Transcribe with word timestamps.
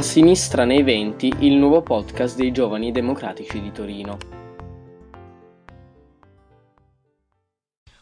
A 0.00 0.02
sinistra 0.02 0.64
nei 0.64 0.82
venti, 0.82 1.30
il 1.40 1.56
nuovo 1.56 1.82
podcast 1.82 2.34
dei 2.34 2.52
giovani 2.52 2.90
democratici 2.90 3.60
di 3.60 3.70
Torino. 3.70 4.16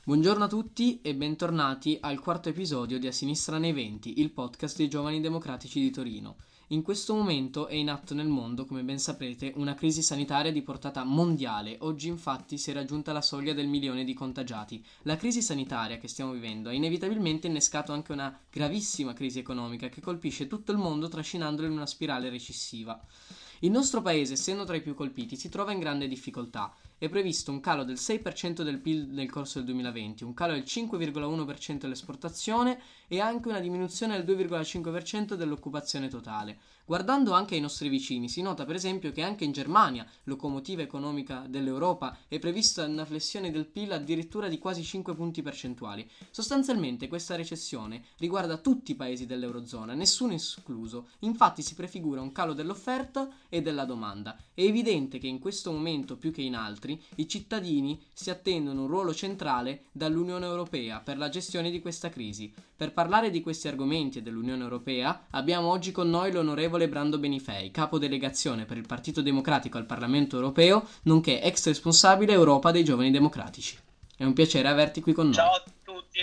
Buongiorno 0.04 0.44
a 0.44 0.46
tutti 0.46 1.00
e 1.00 1.16
bentornati 1.16 1.98
al 2.00 2.20
quarto 2.20 2.50
episodio 2.50 3.00
di 3.00 3.08
A 3.08 3.10
sinistra 3.10 3.58
nei 3.58 3.72
venti, 3.72 4.20
il 4.20 4.30
podcast 4.30 4.76
dei 4.76 4.86
giovani 4.86 5.20
democratici 5.20 5.80
di 5.80 5.90
Torino. 5.90 6.36
In 6.70 6.82
questo 6.82 7.14
momento 7.14 7.66
è 7.66 7.72
in 7.72 7.88
atto 7.88 8.12
nel 8.12 8.26
mondo, 8.26 8.66
come 8.66 8.82
ben 8.82 8.98
saprete, 8.98 9.54
una 9.56 9.72
crisi 9.72 10.02
sanitaria 10.02 10.52
di 10.52 10.60
portata 10.60 11.02
mondiale. 11.02 11.78
Oggi 11.80 12.08
infatti 12.08 12.58
si 12.58 12.70
è 12.70 12.74
raggiunta 12.74 13.10
la 13.14 13.22
soglia 13.22 13.54
del 13.54 13.68
milione 13.68 14.04
di 14.04 14.12
contagiati. 14.12 14.84
La 15.04 15.16
crisi 15.16 15.40
sanitaria 15.40 15.96
che 15.96 16.08
stiamo 16.08 16.32
vivendo 16.32 16.68
ha 16.68 16.74
inevitabilmente 16.74 17.46
innescato 17.46 17.94
anche 17.94 18.12
una 18.12 18.38
gravissima 18.50 19.14
crisi 19.14 19.38
economica 19.38 19.88
che 19.88 20.02
colpisce 20.02 20.46
tutto 20.46 20.70
il 20.70 20.76
mondo 20.76 21.08
trascinandolo 21.08 21.66
in 21.66 21.72
una 21.72 21.86
spirale 21.86 22.28
recessiva. 22.28 23.02
Il 23.60 23.70
nostro 23.70 24.02
paese, 24.02 24.34
essendo 24.34 24.64
tra 24.64 24.76
i 24.76 24.82
più 24.82 24.94
colpiti, 24.94 25.36
si 25.36 25.48
trova 25.48 25.72
in 25.72 25.78
grande 25.78 26.06
difficoltà. 26.06 26.70
È 27.00 27.08
previsto 27.08 27.52
un 27.52 27.60
calo 27.60 27.84
del 27.84 27.94
6% 27.94 28.62
del 28.62 28.80
PIL 28.80 29.06
nel 29.10 29.30
corso 29.30 29.58
del 29.58 29.66
2020, 29.66 30.24
un 30.24 30.34
calo 30.34 30.54
del 30.54 30.64
5,1% 30.64 31.78
dell'esportazione 31.78 32.80
e 33.06 33.20
anche 33.20 33.46
una 33.46 33.60
diminuzione 33.60 34.20
del 34.20 34.36
2,5% 34.36 35.34
dell'occupazione 35.34 36.08
totale. 36.08 36.58
Guardando 36.84 37.34
anche 37.34 37.54
ai 37.54 37.60
nostri 37.60 37.88
vicini, 37.88 38.28
si 38.28 38.42
nota 38.42 38.64
per 38.64 38.74
esempio 38.74 39.12
che 39.12 39.22
anche 39.22 39.44
in 39.44 39.52
Germania, 39.52 40.06
locomotiva 40.24 40.82
economica 40.82 41.44
dell'Europa, 41.46 42.16
è 42.26 42.40
prevista 42.40 42.86
una 42.86 43.04
flessione 43.04 43.52
del 43.52 43.66
PIL 43.66 43.92
addirittura 43.92 44.48
di 44.48 44.58
quasi 44.58 44.82
5 44.82 45.14
punti 45.14 45.42
percentuali. 45.42 46.10
Sostanzialmente 46.30 47.06
questa 47.06 47.36
recessione 47.36 48.02
riguarda 48.16 48.56
tutti 48.56 48.92
i 48.92 48.96
paesi 48.96 49.26
dell'Eurozona, 49.26 49.94
nessuno 49.94 50.32
escluso. 50.32 51.10
Infatti 51.20 51.62
si 51.62 51.74
prefigura 51.74 52.22
un 52.22 52.32
calo 52.32 52.54
dell'offerta 52.54 53.28
e 53.48 53.60
della 53.62 53.84
domanda. 53.84 54.36
È 54.54 54.62
evidente 54.62 55.18
che 55.18 55.26
in 55.26 55.38
questo 55.38 55.70
momento 55.70 56.16
più 56.16 56.32
che 56.32 56.40
in 56.40 56.56
altri 56.56 56.87
i 57.16 57.28
cittadini 57.28 58.00
si 58.12 58.30
attendono 58.30 58.82
un 58.82 58.86
ruolo 58.88 59.12
centrale 59.12 59.84
dall'Unione 59.90 60.46
Europea 60.46 61.00
per 61.00 61.18
la 61.18 61.28
gestione 61.28 61.70
di 61.70 61.80
questa 61.80 62.08
crisi. 62.10 62.52
Per 62.76 62.92
parlare 62.92 63.30
di 63.30 63.40
questi 63.40 63.66
argomenti 63.66 64.18
e 64.18 64.22
dell'Unione 64.22 64.62
Europea 64.62 65.26
abbiamo 65.30 65.68
oggi 65.70 65.90
con 65.90 66.08
noi 66.08 66.30
l'onorevole 66.30 66.88
Brando 66.88 67.18
Benifei, 67.18 67.70
capo 67.70 67.98
delegazione 67.98 68.64
per 68.66 68.76
il 68.76 68.86
Partito 68.86 69.22
Democratico 69.22 69.78
al 69.78 69.86
Parlamento 69.86 70.36
Europeo, 70.36 70.86
nonché 71.02 71.42
ex 71.42 71.66
responsabile 71.66 72.32
Europa 72.32 72.70
dei 72.70 72.84
Giovani 72.84 73.10
Democratici. 73.10 73.76
È 74.16 74.24
un 74.24 74.32
piacere 74.32 74.68
averti 74.68 75.00
qui 75.00 75.12
con 75.12 75.26
noi. 75.26 75.34
Ciao 75.34 75.52
a 75.54 75.62
tutti. 75.84 76.20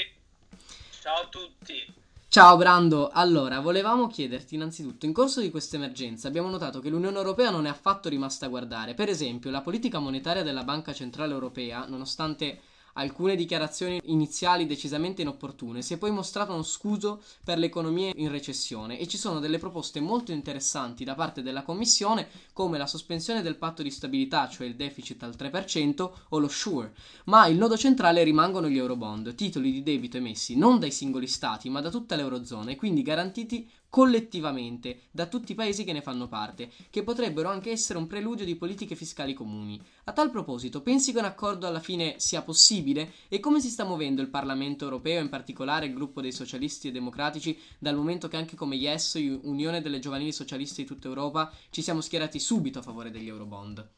Ciao 1.02 1.21
a 1.21 1.27
tutti. 1.27 1.94
Ciao 2.36 2.58
Brando, 2.58 3.11
allora 3.14 3.61
volevamo 3.61 4.08
chiederti 4.08 4.55
innanzitutto, 4.55 5.05
in 5.05 5.14
corso 5.14 5.39
di 5.39 5.50
questa 5.50 5.78
emergenza 5.78 6.28
abbiamo 6.28 6.50
notato 6.50 6.81
che 6.81 6.89
l'Unione 6.89 7.16
Europea 7.16 7.50
non 7.50 7.66
è 7.66 7.69
affatto 7.69 8.09
rimasta 8.09 8.45
a 8.45 8.50
guardare, 8.50 8.94
per 8.94 9.08
esempio 9.08 9.50
la 9.50 9.61
politica 9.61 10.00
monetaria 10.00 10.44
della 10.44 10.66
Banca 10.66 10.92
Centrale 10.92 11.31
Europea, 11.31 11.86
nonostante 11.88 12.59
alcune 12.97 13.35
dichiarazioni 13.35 13.99
iniziali 14.05 14.65
decisamente 14.65 15.21
inopportune, 15.21 15.81
si 15.81 15.93
è 15.93 15.97
poi 15.97 16.11
mostrato 16.11 16.53
uno 16.53 16.63
scuso 16.63 17.21
per 17.43 17.57
l'economia 17.57 18.11
in 18.15 18.29
recessione 18.29 18.99
e 18.99 19.07
ci 19.07 19.17
sono 19.17 19.39
delle 19.39 19.57
proposte 19.57 19.99
molto 19.99 20.31
interessanti 20.31 21.03
da 21.03 21.15
parte 21.15 21.41
della 21.41 21.63
Commissione 21.63 22.27
come 22.53 22.77
la 22.77 22.87
sospensione 22.87 23.41
del 23.41 23.57
patto 23.57 23.83
di 23.83 23.91
stabilità, 23.91 24.47
cioè 24.47 24.67
il 24.67 24.75
deficit 24.75 25.23
al 25.23 25.35
3% 25.37 26.11
o 26.29 26.39
lo 26.39 26.47
SURE, 26.47 26.93
ma 27.25 27.47
il 27.47 27.57
nodo 27.57 27.77
centrale 27.77 28.23
rimangono 28.23 28.69
gli 28.69 28.77
Eurobond, 28.77 29.35
titoli 29.35 29.71
di 29.71 29.83
debito 29.83 30.17
emessi 30.17 30.55
non 30.55 30.80
dai 30.80 30.91
singoli 30.91 31.27
stati 31.27 31.69
ma 31.69 31.81
da 31.81 31.89
tutta 31.89 32.15
l'Eurozona 32.15 32.71
e 32.71 32.75
quindi 32.75 33.02
garantiti 33.02 33.69
collettivamente 33.95 35.03
da 35.09 35.25
tutti 35.25 35.53
i 35.53 35.55
paesi 35.55 35.86
che 35.86 35.93
ne 35.93 36.02
fanno 36.02 36.27
parte, 36.27 36.70
che 36.89 37.02
potrebbero 37.02 37.47
anche 37.47 37.71
essere 37.71 37.97
un 37.97 38.08
preludio 38.08 38.43
di 38.43 38.58
politiche 38.58 38.93
fiscali 38.93 39.33
comuni. 39.33 39.81
A 40.03 40.11
tal 40.11 40.31
proposito, 40.31 40.81
pensi 40.81 41.14
che 41.14 41.20
un 41.20 41.23
accordo 41.23 41.65
alla 41.65 41.80
fine 41.80 42.15
sia 42.17 42.42
possibile? 42.42 43.14
E 43.30 43.39
come 43.39 43.61
si 43.61 43.70
sta 43.70 43.86
muovendo 43.86 44.21
il 44.21 44.27
Parlamento 44.27 44.83
europeo, 44.83 45.21
in 45.21 45.30
particolare 45.30 45.86
il 45.86 45.93
gruppo 45.93 46.20
dei 46.20 46.33
socialisti 46.33 46.89
e 46.89 46.92
democratici, 46.92 47.58
dal 47.80 47.95
momento 47.95 48.27
che 48.27 48.36
anche 48.36 48.58
come 48.58 48.75
Yes, 48.75 49.14
Unione 49.14 49.80
delle 49.81 49.99
Giovanili 49.99 50.33
Socialiste 50.33 50.81
di 50.81 50.87
tutta 50.89 51.08
Europa, 51.08 51.49
ci 51.70 51.81
siamo 51.81 52.02
schierati 52.02 52.37
subito 52.37 52.80
a 52.80 52.81
favore 52.81 53.11
degli 53.11 53.30
Eurobond? 53.30 53.91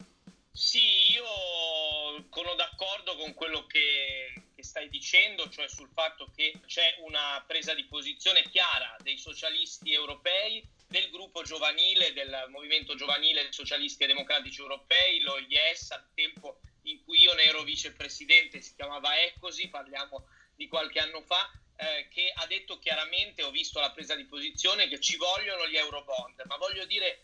Sì, 0.52 0.78
io 1.12 2.24
sono 2.30 2.54
d'accordo 2.56 3.16
con 3.16 3.34
quello 3.34 3.66
che 3.66 4.47
che 4.58 4.64
stai 4.64 4.90
dicendo, 4.90 5.48
cioè 5.50 5.70
sul 5.70 5.92
fatto 5.94 6.32
che 6.36 6.52
c'è 6.66 6.96
una 7.02 7.44
presa 7.46 7.76
di 7.76 7.86
posizione 7.86 8.42
chiara 8.50 8.96
dei 9.04 9.20
socialisti 9.20 9.94
europei, 9.94 10.68
del 10.88 11.12
gruppo 11.12 11.44
giovanile, 11.44 12.12
del 12.12 12.48
movimento 12.50 12.96
giovanile 12.96 13.44
dei 13.44 13.54
socialisti 13.54 14.04
e 14.04 14.08
democratici 14.08 14.60
europei, 14.62 15.20
lo 15.20 15.38
IES, 15.38 15.92
al 15.92 16.08
tempo 16.16 16.60
in 16.84 17.04
cui 17.04 17.22
io 17.22 17.36
ne 17.36 17.44
ero 17.44 17.62
vicepresidente, 17.62 18.60
si 18.62 18.74
chiamava 18.74 19.22
Ecosi, 19.22 19.68
parliamo 19.68 20.26
di 20.56 20.68
qualche 20.68 20.98
anno 21.02 21.22
fa, 21.22 21.52
eh, 21.76 22.08
che 22.10 22.32
ha 22.34 22.48
detto 22.48 22.80
chiaramente, 22.80 23.44
ho 23.44 23.52
visto 23.52 23.80
la 23.80 23.92
presa 23.92 24.16
di 24.16 24.26
posizione, 24.26 24.88
che 24.88 25.00
ci 25.00 25.18
vogliono 25.18 25.68
gli 25.68 25.78
eurobond, 25.78 26.42
ma 26.46 26.58
voglio 26.58 26.86
dire 26.86 27.22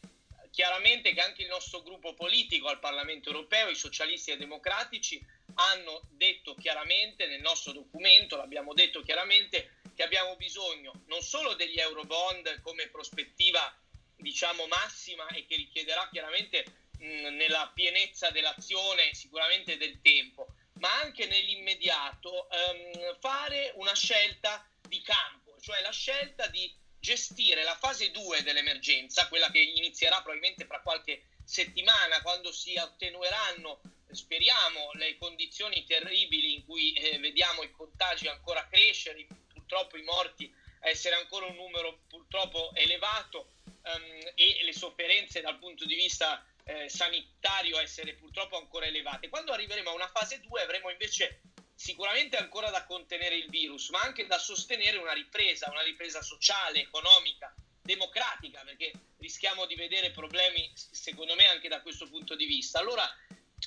chiaramente 0.52 1.14
che 1.14 1.22
anche 1.22 1.42
il 1.42 1.48
nostro 1.48 1.82
gruppo 1.82 2.14
politico 2.14 2.68
al 2.68 2.78
Parlamento 2.78 3.30
europeo, 3.30 3.70
i 3.70 3.76
socialisti 3.76 4.30
e 4.30 4.38
democratici, 4.38 5.20
hanno 5.56 6.02
detto 6.12 6.56
chiaramente 6.56 7.28
nel 7.28 7.42
nostro 7.42 7.72
documento, 7.72 8.36
l'abbiamo 8.36 8.74
detto 8.74 9.02
chiaramente, 9.02 9.80
che 9.96 10.04
abbiamo 10.04 10.36
bisogno 10.36 11.04
non 11.08 11.22
solo 11.22 11.54
degli 11.54 11.80
eurobond 11.80 12.62
come 12.62 12.88
prospettiva 12.90 13.76
diciamo 14.16 14.66
massima 14.68 15.28
e 15.28 15.46
che 15.46 15.56
richiederà 15.56 16.08
chiaramente 16.12 16.64
mh, 16.98 17.36
nella 17.36 17.72
pienezza 17.74 18.30
dell'azione 18.32 19.14
sicuramente 19.14 19.78
del 19.78 20.02
tempo, 20.02 20.48
ma 20.80 21.00
anche 21.02 21.26
nell'immediato 21.28 22.50
ehm, 22.50 23.18
fare 23.20 23.72
una 23.76 23.94
scelta 23.94 24.66
di 24.88 25.02
campo, 25.02 25.56
cioè 25.60 25.82
la 25.82 25.92
scelta 25.92 26.48
di 26.48 26.74
gestire 27.00 27.64
la 27.64 27.76
fase 27.76 28.12
2 28.12 28.44
dell'emergenza, 28.44 29.28
quella 29.28 29.52
che 29.52 29.60
inizierà 29.60 30.22
probabilmente 30.22 30.66
fra 30.66 30.80
qualche 30.80 31.24
settimana, 31.44 32.22
quando 32.22 32.52
si 32.54 32.78
attenueranno 32.78 33.82
speriamo, 34.14 34.92
le 34.94 35.18
condizioni 35.18 35.84
terribili 35.86 36.54
in 36.56 36.66
cui 36.66 36.94
eh, 36.94 37.20
vediamo 37.20 37.64
i 37.64 37.72
contagi 37.72 38.28
ancora 38.28 38.68
crescere, 38.68 39.26
purtroppo 39.48 39.98
i 39.98 40.04
morti 40.04 40.54
essere 40.82 41.16
ancora 41.16 41.46
un 41.46 41.56
numero 41.56 42.02
purtroppo 42.08 42.72
elevato 42.76 43.54
um, 43.66 44.32
e 44.36 44.60
le 44.64 44.74
sofferenze 44.74 45.42
dal 45.42 45.58
punto 45.58 45.86
di 45.86 45.96
vista 45.96 46.46
eh, 46.66 46.90
sanitario 46.90 47.80
essere 47.80 48.14
purtroppo 48.14 48.58
ancora 48.58 48.86
elevate. 48.86 49.30
Quando 49.30 49.52
arriveremo 49.52 49.90
a 49.90 49.94
una 49.94 50.10
fase 50.10 50.42
2 50.42 50.62
avremo 50.62 50.90
invece 50.90 51.42
sicuramente 51.74 52.38
ancora 52.38 52.70
da 52.70 52.86
contenere 52.86 53.36
il 53.36 53.50
virus, 53.50 53.90
ma 53.90 54.02
anche 54.02 54.28
da 54.28 54.38
sostenere 54.38 54.98
una 54.98 55.14
ripresa, 55.14 55.70
una 55.70 55.82
ripresa 55.82 56.22
sociale, 56.22 56.82
economica, 56.82 57.54
democratica, 57.82 58.62
perché 58.64 58.92
rischiamo 59.18 59.66
di 59.66 59.76
vedere 59.76 60.12
problemi, 60.12 60.72
secondo 60.76 61.36
me, 61.36 61.48
anche 61.48 61.68
da 61.68 61.82
questo 61.82 62.08
punto 62.08 62.36
di 62.36 62.46
vista. 62.46 62.80
Allora, 62.80 63.10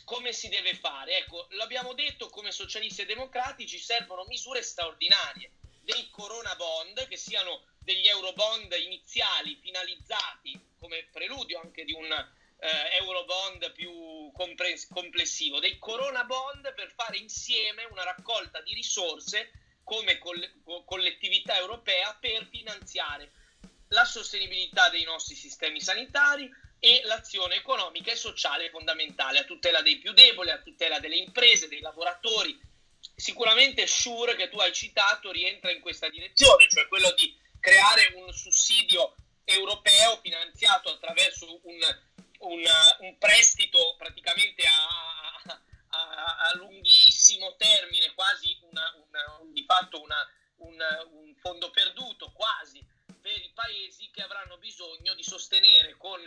come 0.07 0.33
si 0.33 0.49
deve 0.49 0.73
fare? 0.73 1.19
Ecco, 1.19 1.49
l'abbiamo 1.51 1.93
detto 1.93 2.29
come 2.29 2.53
socialisti 2.53 3.03
e 3.03 3.07
democratici 3.07 3.77
servono 3.77 4.25
misure 4.27 4.63
straordinarie, 4.63 5.51
dei 5.83 6.09
corona 6.11 6.55
bond 6.55 7.09
che 7.09 7.17
siano 7.17 7.65
degli 7.81 8.07
euro 8.07 8.33
bond 8.33 8.73
iniziali 8.79 9.59
finalizzati 9.61 10.59
come 10.79 11.09
preludio 11.11 11.59
anche 11.59 11.85
di 11.85 11.93
un 11.93 12.11
eh, 12.13 12.97
eurobond 12.99 13.73
più 13.73 14.31
compres- 14.33 14.87
complessivo, 14.87 15.59
dei 15.59 15.77
corona 15.79 16.23
bond 16.23 16.73
per 16.75 16.93
fare 16.95 17.17
insieme 17.17 17.85
una 17.85 18.05
raccolta 18.05 18.61
di 18.61 18.75
risorse 18.75 19.51
come 19.83 20.19
coll- 20.19 20.85
collettività 20.85 21.59
europea 21.59 22.17
per 22.21 22.47
finanziare 22.49 23.31
la 23.89 24.05
sostenibilità 24.05 24.89
dei 24.89 25.03
nostri 25.03 25.35
sistemi 25.35 25.81
sanitari, 25.81 26.49
e 26.79 27.03
l'azione 27.05 27.57
economica 27.57 28.13
e 28.13 28.17
sociale 28.17 28.71
fondamentale 28.71 29.41
a 29.41 29.45
tutela 29.45 29.83
dei 29.83 29.97
più 29.97 30.13
deboli, 30.13 30.51
a 30.51 30.61
tutela 30.61 30.99
delle 30.99 31.17
imprese, 31.17 31.69
dei 31.69 31.81
lavoratori. 31.81 32.59
Sicuramente 33.15 33.87
Sure 33.87 34.37
che 34.37 34.49
tu 34.49 34.59
hai 34.59 34.73
citato 34.73 35.31
rientra 35.31 35.71
in 35.71 35.81
questa 35.81 36.09
direzione, 36.09 36.69
cioè 36.69 36.87
quello 36.89 37.13
di 37.13 37.35
creare 37.61 38.13
un 38.15 38.33
sussidio 38.33 39.15
europeo 39.45 40.19
finanziato 40.23 40.91
attraverso 40.91 41.61
un, 41.63 41.81
un, 42.39 42.63
un 43.01 43.19
prestito 43.19 43.95
praticamente 43.97 44.65
a, 44.67 45.61
a, 45.89 46.37
a, 46.49 46.57
lunghissimo 46.57 47.55
termine, 47.57 48.13
quasi 48.15 48.57
una, 48.63 48.93
una, 49.07 49.41
di 49.53 49.65
fatto 49.65 50.03
una, 50.03 50.17
un 50.57 51.35
fondo 51.37 51.71
perduto 51.71 52.33
quasi 52.33 52.85
per 53.21 53.37
i 53.37 53.51
paesi 53.55 54.11
che 54.13 54.23
avranno 54.23 54.59
bisogno 54.59 55.15
di 55.15 55.23
sostenere 55.23 55.97
con 55.97 56.21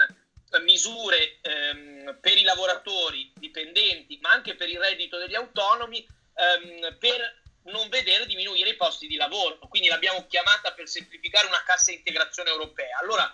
misure 0.57 1.40
ehm, 1.42 2.18
per 2.19 2.38
i 2.38 2.44
lavoratori 2.44 3.31
dipendenti, 3.36 4.18
ma 4.22 4.31
anche 4.31 4.56
per 4.56 4.69
il 4.69 4.80
reddito 4.80 5.18
degli 5.18 5.36
autonomi, 5.36 6.06
ehm, 6.34 6.98
per 6.98 7.42
non 7.63 7.88
vedere 7.90 8.25
diminuire 8.25 8.72
i 8.72 8.75
posti 8.75 9.06
di 9.06 9.16
lavoro. 9.16 9.60
Quindi 9.69 9.90
l'abbiamo 9.90 10.25
chiamata 10.28 10.74
per 10.74 10.88
semplificare 10.88 11.46
una 11.46 11.62
cassa 11.63 11.92
integrazione 11.92 12.50
europea. 12.50 12.98
Allora, 13.00 13.31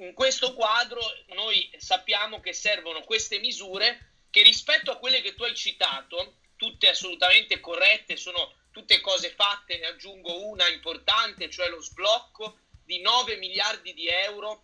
In 0.00 0.14
questo 0.14 0.54
quadro 0.54 1.00
noi 1.34 1.68
sappiamo 1.76 2.40
che 2.40 2.52
servono 2.52 3.02
queste 3.02 3.40
misure 3.40 4.12
che 4.30 4.42
rispetto 4.42 4.92
a 4.92 4.96
quelle 4.96 5.20
che 5.20 5.34
tu 5.34 5.42
hai 5.42 5.56
citato, 5.56 6.36
tutte 6.54 6.88
assolutamente 6.88 7.58
corrette, 7.58 8.16
sono 8.16 8.54
tutte 8.70 9.00
cose 9.00 9.30
fatte, 9.30 9.76
ne 9.78 9.86
aggiungo 9.86 10.46
una 10.46 10.68
importante, 10.68 11.50
cioè 11.50 11.68
lo 11.68 11.82
sblocco 11.82 12.58
di 12.84 13.00
9 13.00 13.38
miliardi 13.38 13.92
di 13.92 14.06
euro 14.06 14.62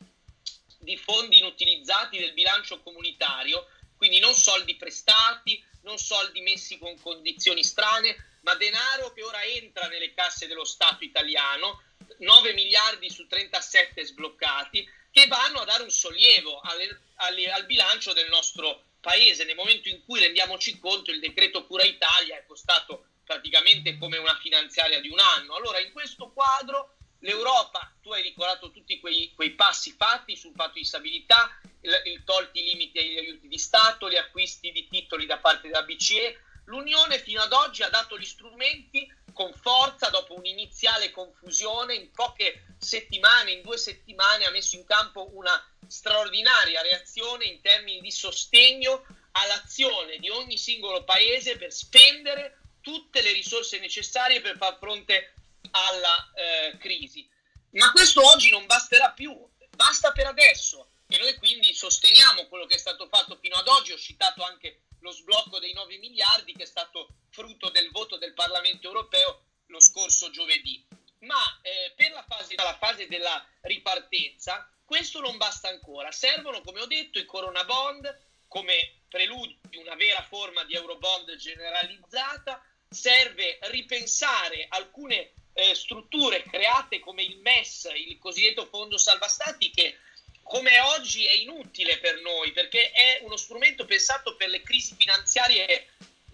di 0.84 0.96
fondi 0.96 1.38
inutilizzati 1.38 2.18
del 2.18 2.32
bilancio 2.32 2.80
comunitario, 2.82 3.66
quindi 3.96 4.18
non 4.18 4.34
soldi 4.34 4.76
prestati, 4.76 5.62
non 5.82 5.98
soldi 5.98 6.40
messi 6.40 6.78
con 6.78 7.00
condizioni 7.00 7.64
strane, 7.64 8.38
ma 8.42 8.54
denaro 8.54 9.12
che 9.12 9.22
ora 9.22 9.42
entra 9.42 9.88
nelle 9.88 10.12
casse 10.14 10.46
dello 10.46 10.64
Stato 10.64 11.04
italiano, 11.04 11.82
9 12.18 12.52
miliardi 12.52 13.10
su 13.10 13.26
37 13.26 14.04
sbloccati, 14.04 14.88
che 15.10 15.26
vanno 15.26 15.60
a 15.60 15.64
dare 15.64 15.82
un 15.82 15.90
sollievo 15.90 16.60
alle, 16.60 17.00
alle, 17.16 17.50
al 17.50 17.66
bilancio 17.66 18.12
del 18.12 18.28
nostro 18.28 18.84
paese. 19.00 19.44
Nel 19.44 19.54
momento 19.54 19.88
in 19.88 20.04
cui 20.04 20.20
rendiamoci 20.20 20.78
conto, 20.78 21.10
il 21.10 21.20
decreto 21.20 21.66
Cura 21.66 21.84
Italia 21.84 22.36
è 22.36 22.44
costato 22.46 23.06
praticamente 23.24 23.96
come 23.96 24.18
una 24.18 24.36
finanziaria 24.36 25.00
di 25.00 25.08
un 25.08 25.18
anno. 25.18 25.54
Allora, 25.54 25.78
in 25.78 25.92
questo 25.92 26.30
quadro, 26.32 26.96
l'Europa, 27.24 27.90
tu 28.02 28.12
hai 28.12 28.22
ricordato 28.22 28.70
tutti 28.70 29.00
quei, 29.00 29.32
quei 29.34 29.52
passi 29.52 29.92
fatti 29.92 30.36
sul 30.36 30.52
patto 30.52 30.74
di 30.74 30.84
stabilità, 30.84 31.58
il, 31.80 32.02
il 32.04 32.24
tolti 32.24 32.60
i 32.60 32.64
limiti 32.64 32.98
agli 32.98 33.16
aiuti 33.16 33.48
di 33.48 33.58
Stato, 33.58 34.08
gli 34.08 34.16
acquisti 34.16 34.70
di 34.70 34.86
titoli 34.88 35.26
da 35.26 35.38
parte 35.38 35.68
della 35.68 35.82
BCE. 35.82 36.38
L'Unione 36.66 37.18
fino 37.18 37.42
ad 37.42 37.52
oggi 37.52 37.82
ha 37.82 37.88
dato 37.88 38.18
gli 38.18 38.24
strumenti 38.24 39.10
con 39.32 39.52
forza 39.52 40.08
dopo 40.10 40.34
un'iniziale 40.34 41.10
confusione. 41.10 41.94
In 41.94 42.10
poche 42.10 42.66
settimane, 42.78 43.52
in 43.52 43.62
due 43.62 43.76
settimane, 43.78 44.44
ha 44.44 44.50
messo 44.50 44.76
in 44.76 44.84
campo 44.84 45.28
una 45.32 45.62
straordinaria 45.86 46.82
reazione 46.82 47.44
in 47.46 47.60
termini 47.60 48.00
di 48.00 48.10
sostegno 48.10 49.04
all'azione 49.32 50.18
di 50.18 50.28
ogni 50.30 50.56
singolo 50.56 51.04
paese 51.04 51.56
per 51.56 51.72
spendere 51.72 52.58
tutte 52.80 53.22
le 53.22 53.32
risorse 53.32 53.78
necessarie 53.78 54.40
per 54.40 54.56
far 54.56 54.78
fronte 54.78 55.34
alla 55.74 56.32
eh, 56.34 56.76
crisi. 56.78 57.28
Ma 57.72 57.90
questo 57.90 58.24
oggi 58.24 58.50
non 58.50 58.66
basterà 58.66 59.10
più, 59.10 59.36
basta 59.70 60.12
per 60.12 60.26
adesso 60.26 60.88
e 61.08 61.18
noi 61.18 61.34
quindi 61.36 61.74
sosteniamo 61.74 62.46
quello 62.46 62.66
che 62.66 62.76
è 62.76 62.78
stato 62.78 63.08
fatto 63.08 63.36
fino 63.40 63.56
ad 63.56 63.68
oggi. 63.68 63.92
Ho 63.92 63.98
citato 63.98 64.42
anche 64.42 64.82
lo 65.00 65.10
sblocco 65.10 65.58
dei 65.58 65.72
9 65.72 65.98
miliardi 65.98 66.52
che 66.52 66.62
è 66.62 66.66
stato 66.66 67.08
frutto 67.30 67.70
del 67.70 67.90
voto 67.90 68.16
del 68.16 68.34
Parlamento 68.34 68.86
europeo 68.86 69.44
lo 69.66 69.80
scorso 69.80 70.30
giovedì. 70.30 70.84
Ma 71.20 71.60
eh, 71.62 71.92
per 71.96 72.12
la 72.12 72.24
fase, 72.26 72.54
la 72.54 72.76
fase 72.78 73.06
della 73.08 73.44
ripartenza 73.62 74.68
questo 74.84 75.20
non 75.20 75.36
basta 75.36 75.68
ancora. 75.68 76.12
Servono, 76.12 76.60
come 76.60 76.80
ho 76.80 76.86
detto, 76.86 77.18
i 77.18 77.24
corona 77.24 77.64
bond 77.64 78.22
come 78.46 79.00
preludio 79.08 79.58
di 79.68 79.78
una 79.78 79.94
vera 79.94 80.22
forma 80.22 80.64
di 80.64 80.74
eurobond 80.74 81.34
generalizzata. 81.36 82.62
Serve 82.88 83.58
ripensare 83.62 84.66
alcune 84.68 85.32
eh, 85.54 85.74
strutture 85.74 86.42
create 86.42 87.00
come 87.00 87.22
il 87.22 87.38
MES, 87.38 87.90
il 87.94 88.18
cosiddetto 88.18 88.66
fondo 88.66 88.98
salva 88.98 89.28
stati, 89.28 89.70
che 89.70 89.96
come 90.42 90.78
oggi 90.80 91.24
è 91.24 91.32
inutile 91.32 91.98
per 91.98 92.20
noi 92.20 92.52
perché 92.52 92.90
è 92.90 93.20
uno 93.22 93.36
strumento 93.36 93.86
pensato 93.86 94.36
per 94.36 94.50
le 94.50 94.60
crisi 94.60 94.94
finanziarie 94.96 95.88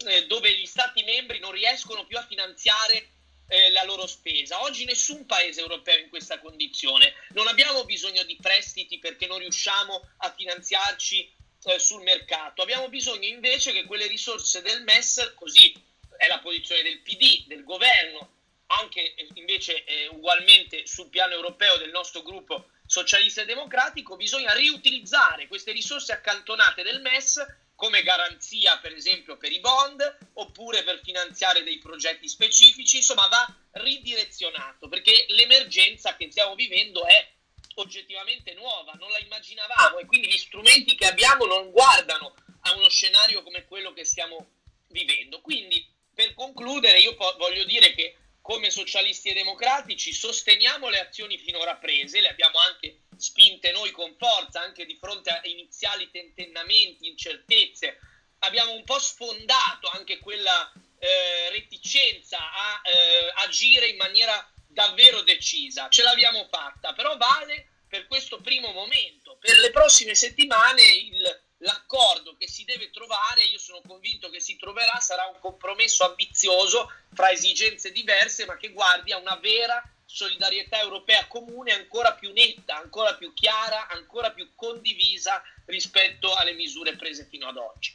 eh, 0.05 0.27
dove 0.27 0.53
gli 0.59 0.67
stati 0.67 1.03
membri 1.05 1.39
non 1.39 1.53
riescono 1.53 2.05
più 2.07 2.19
a 2.19 2.27
finanziare 2.27 3.09
eh, 3.49 3.71
la 3.71 3.85
loro 3.85 4.07
spesa. 4.07 4.63
Oggi 4.63 4.85
nessun 4.85 5.27
paese 5.27 5.61
europeo 5.61 5.97
è 5.97 6.03
in 6.03 6.09
questa 6.09 6.41
condizione. 6.41 7.15
Non 7.31 7.49
abbiamo 7.49 7.85
bisogno 7.85 8.23
di 8.25 8.37
prestiti 8.41 8.99
perché 8.99 9.27
non 9.27 9.39
riusciamo 9.39 10.09
a 10.19 10.35
finanziarci 10.37 11.33
eh, 11.65 11.79
sul 11.79 12.03
mercato. 12.03 12.63
Abbiamo 12.63 12.89
bisogno 12.89 13.27
invece 13.27 13.73
che 13.73 13.85
quelle 13.85 14.07
risorse 14.07 14.63
del 14.63 14.83
MES, 14.83 15.35
così 15.35 15.73
è 16.17 16.27
la 16.27 16.41
posizione 16.41 16.83
del 16.83 17.01
PD, 17.01 17.47
del 17.47 17.65
governo, 17.65 18.39
anche 18.71 19.15
eh, 19.15 19.29
invece 19.35 19.85
eh, 19.85 20.09
ugualmente 20.09 20.87
sul 20.87 21.09
piano 21.09 21.35
europeo 21.35 21.77
del 21.77 21.91
nostro 21.91 22.23
gruppo 22.23 22.71
socialista 22.87 23.43
e 23.43 23.47
democratico, 23.47 24.17
bisogna 24.17 24.53
riutilizzare 24.53 25.47
queste 25.47 25.73
risorse 25.73 26.13
accantonate 26.13 26.83
del 26.83 27.01
MES 27.01 27.45
come 27.75 28.03
garanzia 28.03 28.79
per 28.79 28.93
esempio 28.93 29.39
per 29.39 29.53
i 29.53 29.61
bond 29.61 30.19
oppure 30.35 30.83
per 30.83 31.01
finanziare 31.03 31.63
dei 31.63 31.79
progetti 31.79 32.29
specifici, 32.29 32.97
insomma 32.97 33.27
va 33.29 33.57
ridirezionato 33.73 34.89
perché 34.89 35.25
l'emergenza 35.29 36.15
che 36.17 36.31
stiamo 36.31 36.55
vivendo 36.55 37.07
è 37.07 37.33
oggettivamente 37.77 38.53
nuova, 38.55 38.93
non 38.93 39.11
la 39.11 39.19
immaginavamo 39.19 39.99
e 39.99 40.07
quindi 40.07 40.29
gli 40.29 40.37
strumenti 40.37 40.95
che 40.95 41.07
abbiamo 41.07 41.47
non 41.47 41.71
guardano 41.71 42.35
a 42.63 42.75
uno 42.75 42.89
scenario 42.89 43.43
come 43.43 43.65
quello 43.65 43.93
che 43.93 44.05
stiamo 44.05 44.51
vivendo. 44.89 45.41
Quindi 45.41 45.83
per 46.13 46.35
concludere 46.35 46.99
io 46.99 47.15
po- 47.15 47.35
voglio 47.39 47.65
dire 47.65 47.95
che 47.95 48.17
come 48.51 48.69
socialisti 48.71 49.29
e 49.29 49.35
democratici 49.35 50.13
sosteniamo 50.13 50.89
le 50.89 50.99
azioni 50.99 51.39
finora 51.39 51.77
prese, 51.77 52.21
le 52.21 52.31
abbiamo 52.31 52.59
anche 52.59 53.03
spinte 53.17 53.71
noi 53.71 53.93
con 53.93 54.17
forza 54.19 54.61
anche 54.61 54.87
di 54.87 54.97
fronte 55.01 55.31
a 55.31 55.41
iniziali 55.45 56.11
tentennamenti, 56.11 57.07
incertezze. 57.07 58.01
Abbiamo 58.41 58.73
un 58.73 58.83
po' 58.83 58.99
sfondato 58.99 59.89
anche 59.91 60.19
quella 60.19 60.73
eh, 60.99 61.51
reticenza 61.51 62.39
a 62.39 62.81
eh, 62.83 63.33
agire 63.45 63.87
in 63.87 63.97
maniera 63.99 64.53
davvero 64.67 65.23
decisa. 65.23 65.89
Ce 65.89 66.03
l'abbiamo 66.03 66.49
fatta, 66.51 66.93
però 66.93 67.17
vale 67.17 67.69
per 67.87 68.09
questo 68.09 68.41
primo 68.41 68.73
momento. 68.73 69.37
Per 69.39 69.59
le 69.59 69.71
prossime 69.71 70.17
settimane 70.17 70.83
il, 70.83 71.41
l'accordo 71.59 72.37
che 72.37 72.49
si 72.49 72.65
deve 72.65 72.91
trovare, 72.91 73.43
io 73.43 73.59
sono 73.59 73.81
convinto 73.87 74.31
che 74.31 74.41
si 74.41 74.57
troverà, 74.57 74.99
sarà 75.01 75.27
un 75.27 75.39
compromesso 75.41 76.05
ambizioso 76.05 76.91
fra 77.21 77.31
esigenze 77.33 77.93
diverse, 77.93 78.47
ma 78.47 78.57
che 78.57 78.71
guardi 78.71 79.13
a 79.13 79.19
una 79.19 79.37
vera 79.37 79.83
solidarietà 80.07 80.81
europea 80.81 81.27
comune 81.27 81.73
ancora 81.73 82.15
più 82.15 82.33
netta, 82.33 82.79
ancora 82.79 83.15
più 83.15 83.35
chiara, 83.35 83.89
ancora 83.89 84.33
più 84.33 84.49
condivisa 84.55 85.43
rispetto 85.67 86.35
alle 86.35 86.55
misure 86.55 86.97
prese 86.97 87.27
fino 87.29 87.47
ad 87.47 87.59
oggi. 87.59 87.95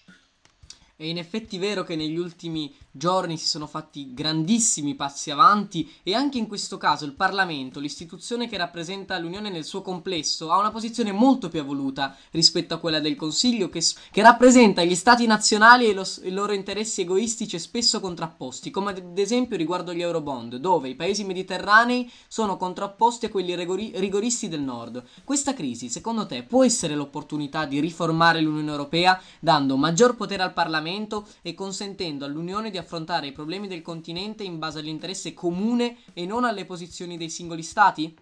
È 0.95 1.03
in 1.03 1.17
effetti 1.17 1.57
vero 1.57 1.83
che 1.83 1.95
negli 1.95 2.17
ultimi 2.17 2.71
giorni 2.97 3.37
si 3.37 3.47
sono 3.47 3.67
fatti 3.67 4.13
grandissimi 4.13 4.95
passi 4.95 5.29
avanti 5.29 5.91
e 6.01 6.13
anche 6.13 6.37
in 6.37 6.47
questo 6.47 6.77
caso 6.77 7.03
il 7.03 7.13
Parlamento, 7.13 7.81
l'istituzione 7.81 8.47
che 8.47 8.55
rappresenta 8.55 9.17
l'Unione 9.19 9.49
nel 9.49 9.65
suo 9.65 9.81
complesso, 9.81 10.49
ha 10.49 10.57
una 10.57 10.71
posizione 10.71 11.11
molto 11.11 11.49
più 11.49 11.59
evoluta 11.59 12.15
rispetto 12.31 12.73
a 12.73 12.77
quella 12.77 13.01
del 13.01 13.17
Consiglio 13.17 13.67
che, 13.67 13.83
che 14.11 14.21
rappresenta 14.21 14.81
gli 14.83 14.95
stati 14.95 15.25
nazionali 15.25 15.89
e, 15.89 15.93
lo, 15.93 16.07
i 16.23 16.31
loro 16.31 16.53
interessi 16.53 17.01
egoistici 17.01 17.57
e 17.57 17.59
spesso 17.59 17.99
contrapposti, 17.99 18.71
come 18.71 18.91
ad 18.91 19.17
esempio 19.17 19.57
riguardo 19.57 19.93
gli 19.93 20.01
Eurobond, 20.01 20.55
dove 20.55 20.87
i 20.87 20.95
paesi 20.95 21.25
mediterranei 21.25 22.09
sono 22.29 22.55
contrapposti 22.55 23.25
a 23.25 23.29
quelli 23.29 23.55
rigori, 23.55 23.91
rigoristi 23.95 24.47
del 24.47 24.61
nord. 24.61 25.03
Questa 25.25 25.53
crisi, 25.53 25.89
secondo 25.89 26.25
te, 26.25 26.43
può 26.43 26.63
essere 26.63 26.95
l'opportunità 26.95 27.65
di 27.65 27.81
riformare 27.81 28.39
l'Unione 28.39 28.71
Europea 28.71 29.21
dando 29.41 29.75
maggior 29.75 30.15
potere 30.15 30.43
al 30.43 30.53
Parlamento 30.53 31.27
e 31.41 31.53
consentendo 31.53 32.23
all'Unione 32.23 32.69
di 32.69 32.77
affrontare 32.77 32.83
i 33.25 33.31
problemi 33.31 33.67
del 33.67 33.81
continente 33.81 34.43
in 34.43 34.59
base 34.59 34.79
all'interesse 34.79 35.33
comune 35.33 36.03
e 36.13 36.25
non 36.25 36.45
alle 36.45 36.65
posizioni 36.65 37.17
dei 37.17 37.29
singoli 37.29 37.63
stati? 37.63 38.15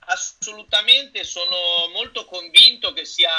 Assolutamente, 0.00 1.24
sono 1.24 1.88
molto 1.92 2.24
convinto 2.24 2.92
che 2.92 3.04
sia 3.04 3.30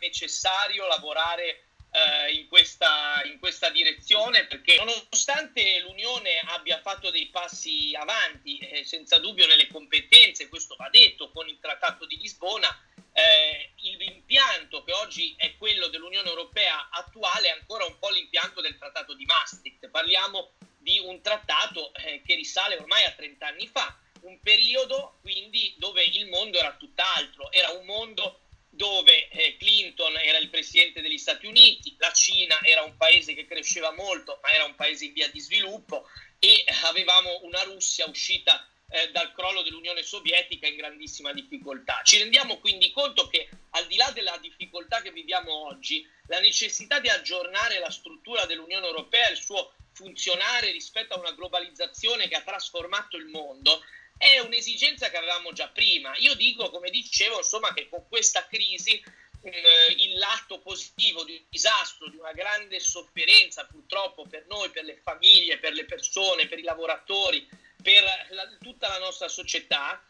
necessario 0.00 0.86
lavorare 0.86 1.71
eh, 1.92 2.32
in, 2.32 2.48
questa, 2.48 3.22
in 3.24 3.38
questa 3.38 3.68
direzione 3.68 4.46
perché 4.46 4.76
nonostante 4.76 5.80
l'Unione 5.80 6.40
abbia 6.46 6.80
fatto 6.80 7.10
dei 7.10 7.26
passi 7.26 7.94
avanti, 7.94 8.58
eh, 8.58 8.84
senza 8.84 9.18
dubbio 9.18 9.46
nelle 9.46 9.66
competenze, 9.68 10.48
questo 10.48 10.74
va 10.76 10.88
detto 10.88 11.30
con 11.30 11.48
il 11.48 11.58
Trattato 11.60 12.06
di 12.06 12.16
Lisbona, 12.16 12.68
eh, 13.12 13.72
l'impianto 13.76 14.82
che 14.84 14.92
oggi 14.92 15.34
è 15.36 15.54
quello 15.56 15.88
dell'Unione 15.88 16.28
Europea 16.28 16.88
attuale 16.90 17.48
è 17.48 17.50
ancora 17.50 17.84
un 17.84 17.98
po' 17.98 18.10
l'impianto 18.10 18.62
del 18.62 18.78
Trattato 18.78 19.12
di 19.14 19.26
Maastricht. 19.26 19.88
Parliamo 19.90 20.52
di 20.78 20.98
un 20.98 21.20
trattato 21.20 21.92
eh, 21.94 22.22
che 22.24 22.34
risale 22.34 22.76
ormai 22.76 23.04
a 23.04 23.12
30 23.12 23.46
anni 23.46 23.68
fa, 23.68 23.96
un 24.22 24.40
periodo 24.40 25.18
quindi 25.20 25.74
dove 25.78 26.02
il 26.02 26.28
mondo 26.28 26.58
era 26.58 26.74
tutt'altro, 26.74 27.52
era 27.52 27.70
un 27.70 27.84
mondo 27.84 28.40
dove 28.74 29.28
eh, 29.28 29.56
Clinton 29.58 30.16
era 30.16 30.38
il 30.38 30.48
presidente 30.48 31.02
degli 31.02 31.18
Stati 31.18 31.44
Uniti, 31.44 31.94
la 31.98 32.10
Cina 32.12 32.58
era 32.62 32.82
un 32.82 32.96
paese 32.96 33.34
che 33.34 33.44
cresceva 33.44 33.92
molto, 33.92 34.40
ma 34.42 34.50
era 34.50 34.64
un 34.64 34.74
paese 34.74 35.04
in 35.04 35.12
via 35.12 35.28
di 35.28 35.40
sviluppo 35.40 36.08
e 36.38 36.64
avevamo 36.84 37.40
una 37.42 37.62
Russia 37.64 38.06
uscita 38.06 38.66
eh, 38.88 39.10
dal 39.10 39.32
crollo 39.34 39.60
dell'Unione 39.60 40.02
Sovietica 40.02 40.66
in 40.66 40.76
grandissima 40.76 41.34
difficoltà. 41.34 42.00
Ci 42.02 42.16
rendiamo 42.16 42.58
quindi 42.60 42.90
conto 42.92 43.28
che 43.28 43.46
al 43.72 43.86
di 43.86 43.96
là 43.96 44.10
della 44.12 44.38
difficoltà 44.38 45.02
che 45.02 45.12
viviamo 45.12 45.66
oggi, 45.66 46.08
la 46.28 46.40
necessità 46.40 46.98
di 46.98 47.10
aggiornare 47.10 47.78
la 47.78 47.90
struttura 47.90 48.46
dell'Unione 48.46 48.86
Europea 48.86 49.28
e 49.28 49.32
il 49.32 49.38
suo 49.38 49.74
funzionare 49.92 50.70
rispetto 50.70 51.12
a 51.12 51.18
una 51.18 51.32
globalizzazione 51.32 52.26
che 52.26 52.36
ha 52.36 52.42
trasformato 52.42 53.18
il 53.18 53.26
mondo 53.26 53.82
è 54.22 54.38
un'esigenza 54.38 55.10
che 55.10 55.16
avevamo 55.16 55.52
già 55.52 55.68
prima. 55.68 56.14
Io 56.18 56.34
dico, 56.36 56.70
come 56.70 56.90
dicevo, 56.90 57.38
insomma, 57.38 57.74
che 57.74 57.88
con 57.88 58.06
questa 58.08 58.46
crisi 58.46 59.02
eh, 59.42 59.94
il 59.96 60.16
lato 60.16 60.60
positivo 60.60 61.24
di 61.24 61.32
un 61.32 61.42
disastro, 61.48 62.08
di 62.08 62.18
una 62.18 62.30
grande 62.30 62.78
sofferenza 62.78 63.66
purtroppo 63.66 64.24
per 64.24 64.46
noi, 64.46 64.70
per 64.70 64.84
le 64.84 65.00
famiglie, 65.02 65.58
per 65.58 65.72
le 65.72 65.86
persone, 65.86 66.46
per 66.46 66.60
i 66.60 66.62
lavoratori, 66.62 67.48
per 67.82 68.04
la, 68.30 68.48
tutta 68.60 68.86
la 68.86 68.98
nostra 68.98 69.26
società, 69.26 70.00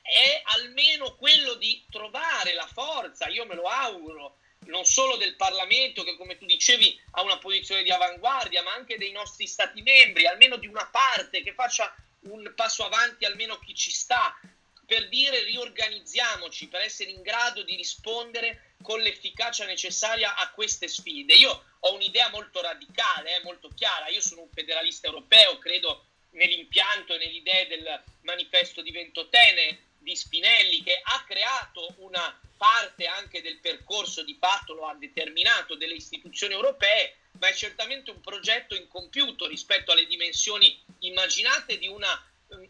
è 0.00 0.40
almeno 0.56 1.14
quello 1.16 1.52
di 1.52 1.84
trovare 1.90 2.54
la 2.54 2.66
forza, 2.72 3.28
io 3.28 3.44
me 3.44 3.54
lo 3.54 3.64
auguro, 3.64 4.38
non 4.60 4.86
solo 4.86 5.16
del 5.16 5.36
Parlamento 5.36 6.04
che 6.04 6.16
come 6.16 6.38
tu 6.38 6.46
dicevi 6.46 6.98
ha 7.12 7.22
una 7.22 7.36
posizione 7.36 7.82
di 7.82 7.90
avanguardia, 7.90 8.62
ma 8.62 8.72
anche 8.72 8.96
dei 8.96 9.12
nostri 9.12 9.46
Stati 9.46 9.82
membri, 9.82 10.26
almeno 10.26 10.56
di 10.56 10.66
una 10.66 10.88
parte 10.90 11.42
che 11.42 11.52
faccia 11.52 11.94
un 12.20 12.52
passo 12.54 12.84
avanti 12.84 13.24
almeno 13.24 13.58
chi 13.58 13.74
ci 13.74 13.90
sta, 13.90 14.38
per 14.86 15.08
dire 15.08 15.42
riorganizziamoci, 15.44 16.68
per 16.68 16.80
essere 16.80 17.10
in 17.10 17.20
grado 17.20 17.62
di 17.62 17.76
rispondere 17.76 18.74
con 18.82 19.00
l'efficacia 19.00 19.66
necessaria 19.66 20.34
a 20.36 20.50
queste 20.50 20.88
sfide. 20.88 21.34
Io 21.34 21.64
ho 21.80 21.94
un'idea 21.94 22.30
molto 22.30 22.62
radicale, 22.62 23.36
eh, 23.36 23.42
molto 23.42 23.68
chiara, 23.74 24.08
io 24.08 24.20
sono 24.20 24.42
un 24.42 24.50
federalista 24.50 25.06
europeo, 25.06 25.58
credo 25.58 26.06
nell'impianto 26.30 27.14
e 27.14 27.18
nelle 27.18 27.36
idee 27.36 27.66
del 27.66 28.02
manifesto 28.22 28.80
di 28.80 28.90
Ventotene 28.90 29.87
di 30.08 30.16
Spinelli 30.16 30.82
che 30.82 30.98
ha 31.02 31.22
creato 31.28 31.94
una 31.98 32.40
parte 32.56 33.06
anche 33.06 33.42
del 33.42 33.58
percorso 33.58 34.24
di 34.24 34.34
fatto, 34.40 34.72
lo 34.72 34.86
ha 34.86 34.94
determinato 34.94 35.76
delle 35.76 35.94
istituzioni 35.94 36.54
europee, 36.54 37.16
ma 37.32 37.48
è 37.48 37.52
certamente 37.52 38.10
un 38.10 38.22
progetto 38.22 38.74
incompiuto 38.74 39.46
rispetto 39.46 39.92
alle 39.92 40.06
dimensioni 40.06 40.82
immaginate 41.00 41.76
di 41.76 41.88
una 41.88 42.08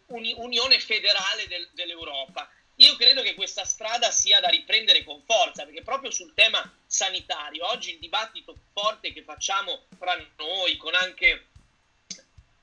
unione 0.06 0.80
federale 0.80 1.46
del, 1.46 1.68
dell'Europa. 1.72 2.50
Io 2.80 2.96
credo 2.96 3.22
che 3.22 3.34
questa 3.34 3.64
strada 3.64 4.10
sia 4.10 4.40
da 4.40 4.48
riprendere 4.48 5.04
con 5.04 5.22
forza, 5.22 5.64
perché 5.64 5.82
proprio 5.82 6.10
sul 6.10 6.34
tema 6.34 6.60
sanitario, 6.86 7.68
oggi 7.68 7.92
il 7.92 7.98
dibattito 8.00 8.56
forte 8.72 9.12
che 9.12 9.22
facciamo 9.22 9.84
fra 9.96 10.14
noi, 10.36 10.76
con 10.76 10.94
anche 10.94 11.46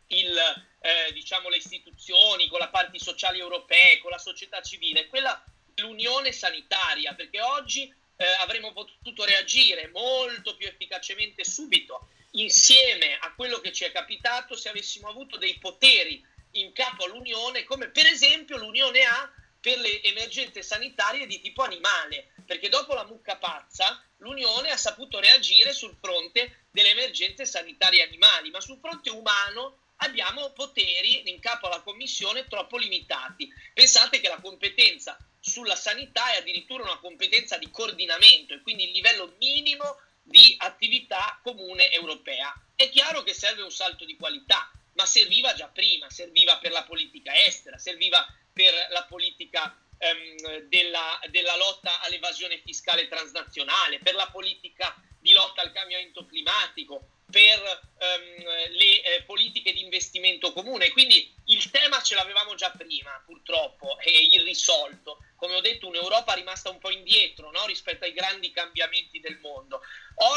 il, 0.08 0.38
eh, 0.86 1.12
diciamo, 1.14 1.50
le 1.50 1.58
istituzioni, 1.58 2.48
con 2.48 2.60
le 2.60 2.70
parti 2.70 3.00
sociali 3.00 3.40
europee, 3.40 3.98
con 3.98 4.12
la 4.12 4.20
società 4.20 4.62
civile, 4.62 5.08
quella 5.08 5.44
dell'unione 5.74 6.32
sanitaria, 6.32 7.16
perché 7.16 7.42
oggi 7.42 7.92
eh, 8.18 8.26
avremmo 8.40 8.72
potuto 8.72 9.26
reagire 9.26 9.88
molto 9.88 10.56
più 10.56 10.68
efficacemente 10.68 11.44
subito 11.44 12.10
insieme 12.34 13.18
a 13.20 13.34
quello 13.34 13.60
che 13.62 13.72
ci 13.72 13.84
è 13.84 13.92
capitato 13.92 14.56
se 14.56 14.70
avessimo 14.70 15.08
avuto 15.08 15.38
dei 15.38 15.58
poteri 15.58 16.24
in 16.52 16.72
capo 16.72 17.06
all'Unione, 17.06 17.64
come 17.64 17.90
per 17.90 18.06
esempio 18.06 18.58
l'Unione 18.58 19.04
ha 19.06 19.34
per 19.60 19.80
le 19.80 20.04
emergenze 20.04 20.62
sanitarie 20.62 21.26
di 21.26 21.42
tipo 21.42 21.64
animale, 21.64 22.32
perché 22.46 22.70
dopo 22.70 22.94
la 22.94 23.06
mucca 23.06 23.38
pazza 23.38 24.04
l'Unione 24.18 24.70
ha 24.70 24.78
saputo 24.78 25.20
reagire 25.20 25.74
sul 25.74 25.98
fronte 26.00 26.66
delle 26.70 26.92
emergenze 26.92 27.48
sanitarie 27.48 28.04
animali, 28.04 28.52
ma 28.52 28.62
sul 28.62 28.78
fronte 28.80 29.10
umano 29.10 29.80
abbiamo 29.98 30.52
poteri 30.52 31.30
in 31.30 31.40
capo 31.40 31.68
alla 31.68 31.82
Commissione 31.82 32.48
troppo 32.48 32.78
limitati. 32.78 33.50
Pensate 33.74 34.20
che 34.20 34.28
la 34.28 34.40
competenza 34.42 35.18
sulla 35.40 35.76
sanità 35.76 36.34
è 36.34 36.38
addirittura 36.38 36.84
una 36.84 37.00
competenza 37.00 37.58
di 37.58 37.70
coordinamento 37.70 38.54
e 38.54 38.62
quindi 38.62 38.86
il 38.86 38.92
livello 38.92 39.36
minimo 39.40 39.98
di 40.24 40.56
attività 40.58 41.40
comune 41.44 41.92
europea. 41.92 42.54
È 42.76 42.90
chiaro 42.90 43.22
che 43.22 43.34
serve 43.34 43.62
un 43.62 43.72
salto 43.72 44.06
di 44.06 44.18
qualità, 44.18 44.72
ma 44.94 45.06
serviva 45.06 45.54
già 45.54 45.68
prima, 45.68 46.10
serviva 46.10 46.58
per 46.58 46.72
la 46.72 46.84
politica 46.84 47.36
estera, 47.46 47.78
serviva 47.78 48.26
per 48.52 48.74
la 48.90 49.04
politica 49.04 49.85
ehm, 49.98 50.60
della, 50.68 51.20
della 51.30 51.56
lotta 51.56 52.02
all'evasione 52.02 52.62
fiscale 52.64 53.08
transnazionale, 53.08 54.00
per 54.00 54.16
la 54.16 54.30
politica 54.32 54.96
di 55.20 55.34
lotta 55.34 55.62
al 55.62 55.72
cambiamento 55.72 56.26
climatico, 56.26 57.10
per 57.30 57.60
ehm, 57.98 58.72
le 58.72 59.02
eh, 59.02 59.24
politiche 59.24 59.74
di 59.74 59.82
investimento 59.82 60.54
comune. 60.54 60.92
Quindi 60.92 61.34
il 61.46 61.70
tema 61.72 62.02
ce 62.02 62.16
l'avevamo 62.16 62.56
già 62.56 62.72
prima, 62.72 63.22
purtroppo, 63.26 63.98
è 64.00 64.10
irrisolto. 64.10 65.20
Come 65.36 65.56
ho 65.56 65.62
detto, 65.62 65.88
un'Europa 65.88 66.34
rimasta 66.34 66.70
un 66.70 66.80
po' 66.80 66.92
indietro 66.92 67.52
no? 67.52 67.66
rispetto 67.66 68.06
ai 68.06 68.14
grandi 68.14 68.52
cambiamenti 68.52 69.20
del 69.20 69.40
mondo. 69.40 69.82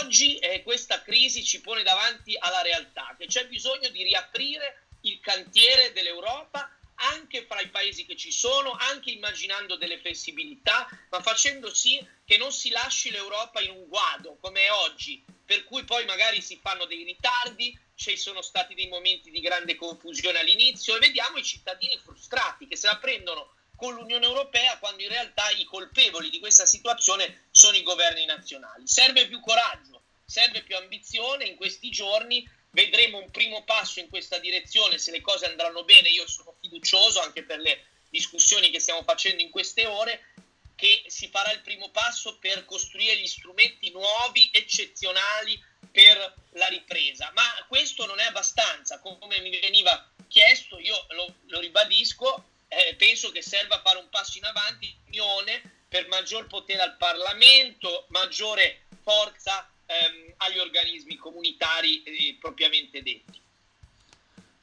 Oggi 0.01 0.39
eh, 0.39 0.63
questa 0.63 1.03
crisi 1.03 1.45
ci 1.45 1.61
pone 1.61 1.83
davanti 1.83 2.37
alla 2.39 2.63
realtà, 2.63 3.15
che 3.19 3.27
c'è 3.27 3.47
bisogno 3.47 3.89
di 3.91 4.03
riaprire 4.03 4.87
il 5.03 5.21
cantiere 5.21 5.93
dell'Europa 5.93 6.78
anche 6.99 7.45
fra 7.47 7.61
i 7.61 7.69
paesi 7.69 8.05
che 8.05 8.17
ci 8.17 8.33
sono, 8.33 8.73
anche 8.73 9.11
immaginando 9.11 9.77
delle 9.77 9.99
flessibilità, 9.99 10.89
ma 11.11 11.21
facendo 11.21 11.73
sì 11.73 12.05
che 12.25 12.37
non 12.37 12.53
si 12.53 12.71
lasci 12.71 13.11
l'Europa 13.11 13.61
in 13.61 13.71
un 13.71 13.87
guado 13.87 14.37
come 14.41 14.65
è 14.65 14.73
oggi, 14.73 15.23
per 15.45 15.65
cui 15.65 15.85
poi 15.85 16.05
magari 16.05 16.41
si 16.41 16.59
fanno 16.61 16.85
dei 16.85 17.05
ritardi, 17.05 17.77
ci 17.95 18.17
sono 18.17 18.43
stati 18.43 18.75
dei 18.75 18.87
momenti 18.87 19.31
di 19.31 19.41
grande 19.41 19.75
confusione 19.75 20.39
all'inizio 20.39 20.97
e 20.97 21.01
vediamo 21.01 21.39
i 21.39 21.45
cittadini 21.45 21.99
frustrati 21.99 22.69
che 22.69 22.77
se 22.77 22.87
la 22.87 22.97
prendono 22.97 23.55
con 23.75 23.95
l'Unione 23.95 24.27
Europea 24.27 24.79
quando 24.79 25.03
in 25.03 25.09
realtà 25.09 25.51
i 25.51 25.65
colpevoli 25.65 26.31
di 26.31 26.41
questa 26.41 26.67
situazione 26.67 27.47
sono 27.51 27.77
i 27.77 27.83
governi 27.83 28.25
nazionali. 28.25 28.87
Serve 28.87 29.27
più 29.27 29.41
coraggio, 29.41 30.03
serve 30.25 30.63
più 30.63 30.77
ambizione 30.77 31.45
in 31.45 31.57
questi 31.57 31.91
giorni 31.91 32.47
vedremo 32.71 33.19
un 33.19 33.31
primo 33.31 33.65
passo 33.65 34.01
in 34.01 34.09
questa 34.09 34.39
direzione, 34.39 34.99
se 34.99 35.11
le 35.11 35.21
cose 35.21 35.47
andranno 35.47 35.85
bene 35.85 36.09
io 36.09 36.27
sono 36.27 36.55
fiducioso 36.61 37.21
anche 37.21 37.43
per 37.43 37.59
le 37.61 37.87
discussioni 38.11 38.71
che 38.71 38.81
stiamo 38.81 39.03
facendo 39.03 39.43
in 39.43 39.51
queste 39.51 39.87
ore, 39.87 40.33
che 40.75 41.05
si 41.09 41.29
farà 41.29 41.51
il 41.53 41.61
primo 41.61 41.91
passo 41.91 42.39
per 42.39 42.65
costruire 42.65 43.19
gli 43.19 43.27
strumenti 43.27 43.91
nuovi, 43.91 44.49
eccezionali 44.53 45.61
per 45.91 46.35
la 46.53 46.67
ripresa. 46.67 47.33
Ma 47.35 47.43
questo 47.67 48.07
non 48.07 48.21
è 48.21 48.25
abbastanza, 48.25 49.01
come 49.01 49.41
mi 49.41 49.59
veniva 49.59 50.13
chiesto, 50.29 50.79
io 50.79 51.07
lo, 51.11 51.35
lo 51.47 51.59
ribadisco, 51.59 52.45
eh, 52.69 52.95
penso 52.97 53.33
che 53.33 53.43
serva 53.43 53.81
fare 53.81 53.99
un 53.99 54.09
passo 54.09 54.39
in 54.39 54.45
avanti, 54.45 54.95
unione, 55.07 55.79
per 55.89 56.07
maggior 56.09 56.47
potere 56.47 56.83
al 56.83 56.97
Parlamento, 56.97 58.07
maggiore 58.11 58.87
forza 59.03 59.69
ehm, 59.89 60.35
agli 60.37 60.59
organismi 60.59 61.17
comunitari 61.17 62.03
eh, 62.03 62.37
propriamente 62.39 63.03
detti. 63.03 63.41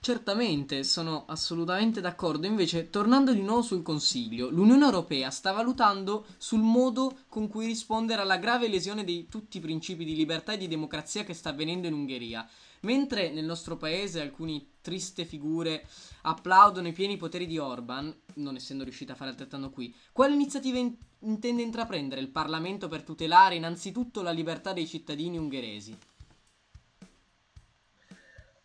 Certamente, 0.05 0.83
sono 0.83 1.25
assolutamente 1.25 1.99
d'accordo. 1.99 2.45
Invece, 2.45 2.91
tornando 2.91 3.33
di 3.33 3.41
nuovo 3.41 3.63
sul 3.63 3.81
Consiglio, 3.81 4.51
l'Unione 4.51 4.85
Europea 4.85 5.31
sta 5.31 5.51
valutando 5.51 6.27
sul 6.37 6.61
modo 6.61 7.21
con 7.27 7.47
cui 7.47 7.65
rispondere 7.65 8.21
alla 8.21 8.37
grave 8.37 8.67
lesione 8.67 9.03
di 9.03 9.27
tutti 9.27 9.57
i 9.57 9.61
principi 9.61 10.05
di 10.05 10.15
libertà 10.15 10.53
e 10.53 10.57
di 10.57 10.67
democrazia 10.67 11.23
che 11.23 11.33
sta 11.33 11.49
avvenendo 11.49 11.87
in 11.87 11.93
Ungheria. 11.93 12.47
Mentre 12.81 13.31
nel 13.31 13.45
nostro 13.45 13.77
paese 13.77 14.21
alcune 14.21 14.73
triste 14.81 15.25
figure 15.25 15.87
applaudono 16.21 16.87
i 16.87 16.93
pieni 16.93 17.17
poteri 17.17 17.47
di 17.47 17.57
Orban, 17.57 18.15
non 18.35 18.57
essendo 18.57 18.83
riuscita 18.83 19.13
a 19.13 19.15
fare 19.15 19.31
altrettanto 19.31 19.71
qui, 19.71 19.91
quali 20.11 20.35
iniziative 20.35 20.77
in- 20.77 20.95
intende 21.25 21.61
intraprendere 21.61 22.21
il 22.21 22.29
Parlamento 22.29 22.87
per 22.87 23.03
tutelare 23.03 23.55
innanzitutto 23.55 24.21
la 24.21 24.31
libertà 24.31 24.73
dei 24.73 24.87
cittadini 24.87 25.37
ungheresi? 25.37 25.97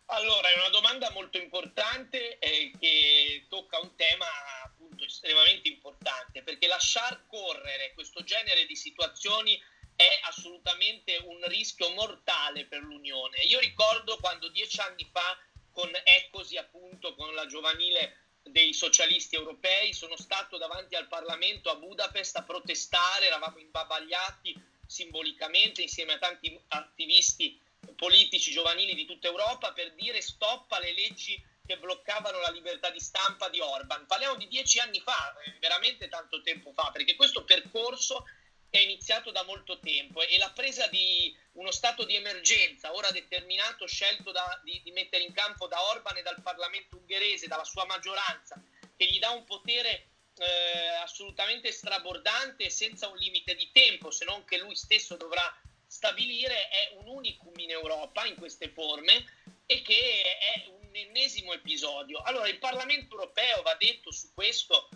Allora, 0.05 0.49
è 0.49 0.57
una 0.57 0.69
domanda 0.69 1.09
molto 1.11 1.37
importante 1.37 2.37
eh, 2.39 2.71
che 2.77 3.45
tocca 3.47 3.79
un 3.79 3.95
tema 3.95 4.25
appunto 4.65 5.05
estremamente 5.05 5.69
importante 5.69 6.43
perché 6.43 6.67
lasciar 6.67 7.25
correre 7.27 7.93
questo 7.93 8.21
genere 8.23 8.65
di 8.65 8.75
situazioni 8.75 9.57
è 9.95 10.19
assolutamente 10.23 11.15
un 11.25 11.39
rischio 11.47 11.91
mortale 11.91 12.65
per 12.65 12.81
l'Unione. 12.81 13.37
Io 13.43 13.59
ricordo 13.59 14.17
quando 14.17 14.49
dieci 14.49 14.79
anni 14.81 15.07
fa 15.11 15.37
con 15.71 15.89
Ecosi, 16.03 16.57
appunto, 16.57 17.15
con 17.15 17.33
la 17.33 17.45
giovanile 17.45 18.20
dei 18.51 18.73
socialisti 18.73 19.35
europei, 19.35 19.93
sono 19.93 20.17
stato 20.17 20.57
davanti 20.57 20.95
al 20.95 21.07
Parlamento 21.07 21.69
a 21.69 21.75
Budapest 21.75 22.35
a 22.37 22.43
protestare, 22.43 23.27
eravamo 23.27 23.57
imbabagliati 23.57 24.53
simbolicamente 24.85 25.81
insieme 25.81 26.13
a 26.13 26.17
tanti 26.17 26.59
attivisti 26.67 27.57
politici 27.95 28.51
giovanili 28.51 28.93
di 28.93 29.05
tutta 29.05 29.27
Europa 29.27 29.71
per 29.71 29.93
dire 29.93 30.21
stop 30.21 30.71
alle 30.73 30.93
leggi 30.93 31.41
che 31.65 31.77
bloccavano 31.77 32.39
la 32.39 32.49
libertà 32.49 32.89
di 32.89 32.99
stampa 32.99 33.47
di 33.47 33.59
Orban. 33.59 34.05
Parliamo 34.05 34.35
di 34.35 34.47
dieci 34.47 34.79
anni 34.79 34.99
fa, 34.99 35.33
eh, 35.45 35.53
veramente 35.59 36.09
tanto 36.09 36.41
tempo 36.41 36.73
fa, 36.73 36.89
perché 36.91 37.15
questo 37.15 37.43
percorso 37.43 38.25
è 38.71 38.79
iniziato 38.79 39.31
da 39.31 39.43
molto 39.43 39.79
tempo 39.79 40.21
e 40.21 40.37
la 40.37 40.49
presa 40.51 40.87
di 40.87 41.35
uno 41.53 41.71
stato 41.71 42.05
di 42.05 42.15
emergenza, 42.15 42.93
ora 42.95 43.11
determinato, 43.11 43.85
scelto 43.85 44.31
da, 44.31 44.59
di, 44.63 44.81
di, 44.81 44.91
mettere 44.91 45.23
in 45.23 45.33
campo 45.33 45.67
da 45.67 45.89
Orban 45.89 46.15
e 46.15 46.21
dal 46.21 46.41
Parlamento 46.41 46.95
ungherese, 46.95 47.47
dalla 47.47 47.65
sua 47.65 47.85
maggioranza, 47.85 48.59
che 48.95 49.05
gli 49.07 49.19
dà 49.19 49.31
un 49.31 49.43
potere 49.43 50.07
eh, 50.37 50.87
assolutamente 51.03 51.69
strabordante 51.73 52.69
senza 52.69 53.09
un 53.09 53.17
limite 53.17 53.55
di 53.55 53.69
tempo, 53.73 54.09
se 54.09 54.23
non 54.23 54.45
che 54.45 54.57
lui 54.57 54.75
stesso 54.75 55.17
dovrà 55.17 55.53
stabilire, 55.85 56.69
è 56.69 56.93
un 56.95 57.07
unicum 57.07 57.53
in 57.57 57.71
Europa 57.71 58.25
in 58.25 58.35
queste 58.35 58.69
forme 58.69 59.25
e 59.65 59.81
che 59.81 60.21
è 60.21 60.67
un 60.69 60.95
ennesimo 60.95 61.51
episodio. 61.51 62.21
Allora, 62.21 62.47
il 62.47 62.57
Parlamento 62.57 63.15
europeo, 63.15 63.61
va 63.63 63.75
detto 63.75 64.11
su 64.11 64.33
questo 64.33 64.87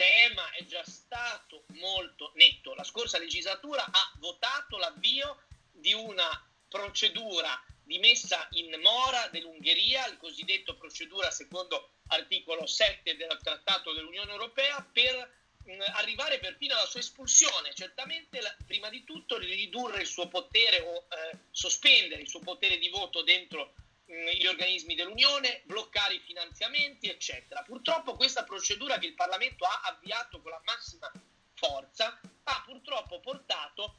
tema, 0.00 0.50
è 0.52 0.64
già 0.64 0.82
stato 0.82 1.64
molto 1.74 2.32
netto. 2.36 2.74
La 2.74 2.84
scorsa 2.84 3.18
legislatura 3.18 3.84
ha 3.84 4.12
votato 4.16 4.78
l'avvio 4.78 5.42
di 5.70 5.92
una 5.92 6.26
procedura 6.68 7.62
di 7.84 7.98
messa 7.98 8.48
in 8.52 8.74
mora 8.80 9.28
dell'Ungheria, 9.28 10.06
il 10.06 10.16
cosiddetto 10.16 10.76
procedura 10.76 11.30
secondo 11.30 11.96
articolo 12.06 12.64
7 12.64 13.14
del 13.14 13.38
Trattato 13.42 13.92
dell'Unione 13.92 14.30
Europea, 14.30 14.82
per 14.90 15.30
mh, 15.64 15.82
arrivare 15.92 16.38
perfino 16.38 16.76
alla 16.76 16.86
sua 16.86 17.00
espulsione. 17.00 17.74
Certamente, 17.74 18.40
la, 18.40 18.56
prima 18.66 18.88
di 18.88 19.04
tutto, 19.04 19.36
ridurre 19.36 20.00
il 20.00 20.06
suo 20.06 20.28
potere 20.28 20.80
o 20.80 21.08
eh, 21.10 21.38
sospendere 21.50 22.22
il 22.22 22.28
suo 22.28 22.40
potere 22.40 22.78
di 22.78 22.88
voto 22.88 23.22
dentro 23.22 23.74
gli 24.10 24.46
organismi 24.46 24.96
dell'Unione, 24.96 25.62
bloccare 25.64 26.14
i 26.14 26.20
finanziamenti, 26.20 27.08
eccetera. 27.08 27.62
Purtroppo 27.62 28.16
questa 28.16 28.42
procedura 28.42 28.98
che 28.98 29.06
il 29.06 29.14
Parlamento 29.14 29.64
ha 29.64 29.82
avviato 29.84 30.40
con 30.40 30.50
la 30.50 30.60
massima 30.64 31.10
forza 31.54 32.18
ha 32.44 32.62
purtroppo 32.64 33.20
portato 33.20 33.98